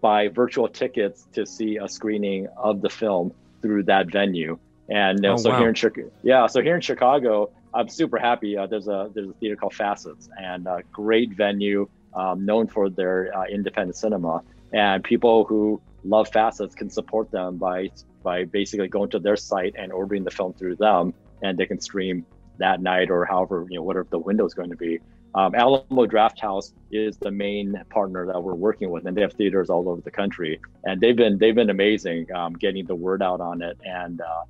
[0.02, 4.60] buy virtual tickets to see a screening of the film through that venue.
[4.90, 5.60] And uh, Oh, so wow.
[5.60, 8.56] here in Chicago, yeah, so here in Chicago, I'm super happy.
[8.58, 12.90] Uh, there's a there's a theater called Facets, and a great venue, um, known for
[12.90, 14.44] their uh, independent cinema.
[14.74, 17.90] And people who love Facets can support them by
[18.24, 21.80] by basically going to their site and ordering the film through them, and they can
[21.80, 22.26] stream
[22.58, 25.00] that night or however you know whatever the window is going to be.
[25.36, 29.70] Um, Alamo Drafthouse is the main partner that we're working with, and they have theaters
[29.70, 33.42] all over the country, and they've been they've been amazing um, getting the word out
[33.42, 34.44] on it, and uh,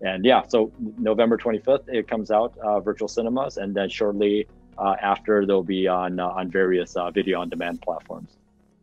[0.00, 4.96] and yeah, so November 25th it comes out uh, virtual cinemas, and then shortly uh,
[5.00, 8.36] after they'll be on uh, on various uh, video on demand platforms.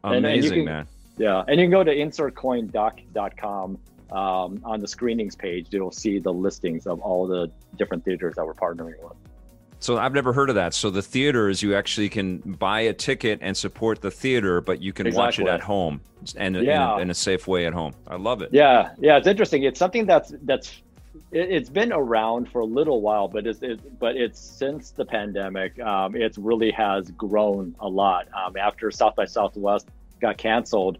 [0.05, 0.87] Amazing, and you can, man.
[1.17, 3.77] Yeah, and you can go to insertcoindoc.com.
[4.11, 8.45] Um, on the screenings page, you'll see the listings of all the different theaters that
[8.45, 9.13] we're partnering with.
[9.79, 10.73] So I've never heard of that.
[10.73, 14.91] So the theaters, you actually can buy a ticket and support the theater, but you
[14.91, 16.01] can watch it at home
[16.35, 16.93] and Yeah.
[16.95, 17.93] in, a, in a safe way at home.
[18.07, 18.49] I love it.
[18.51, 19.63] Yeah, yeah, it's interesting.
[19.63, 20.81] It's something that's that's
[21.31, 25.05] it, it's been around for a little while, but it's it, but it's since the
[25.05, 28.27] pandemic, um, it really has grown a lot.
[28.33, 29.87] Um, after South by Southwest
[30.19, 30.97] got canceled,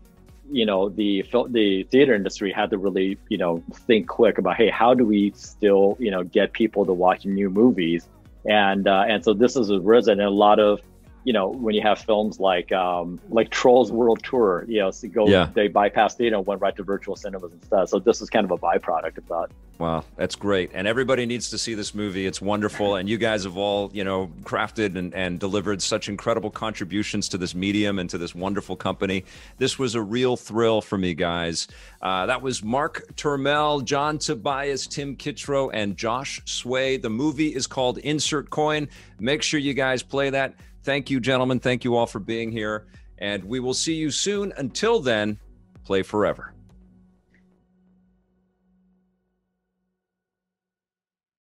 [0.50, 4.70] you know, the the theater industry had to really you know think quick about hey,
[4.70, 8.08] how do we still you know get people to watch new movies,
[8.50, 10.80] and uh, and so this is arisen and a lot of
[11.26, 15.08] you know, when you have films like um, like Trolls World Tour, you know, so
[15.08, 15.50] go Yeah.
[15.54, 17.90] they bypassed theater and went right to virtual cinemas instead.
[17.90, 19.48] So this is kind of a byproduct of that.
[19.80, 20.72] Wow, that's great.
[20.74, 22.26] And everybody needs to see this movie.
[22.26, 22.96] It's wonderful.
[22.96, 27.38] And you guys have all, you know, crafted and, and delivered such incredible contributions to
[27.38, 29.24] this medium and to this wonderful company.
[29.58, 31.70] This was a real thrill for me, guys.
[32.02, 37.02] Uh, that was Mark Turmel, John Tobias, Tim Kitzrow, and Josh Tsui.
[37.02, 38.90] The movie is called Insert Coin.
[39.18, 40.56] Make sure you guys play that.
[40.84, 41.60] Thank you, gentlemen.
[41.60, 42.88] Thank you all for being here.
[43.18, 44.54] And we will see you soon.
[44.58, 45.40] Until then,
[45.84, 46.54] play forever.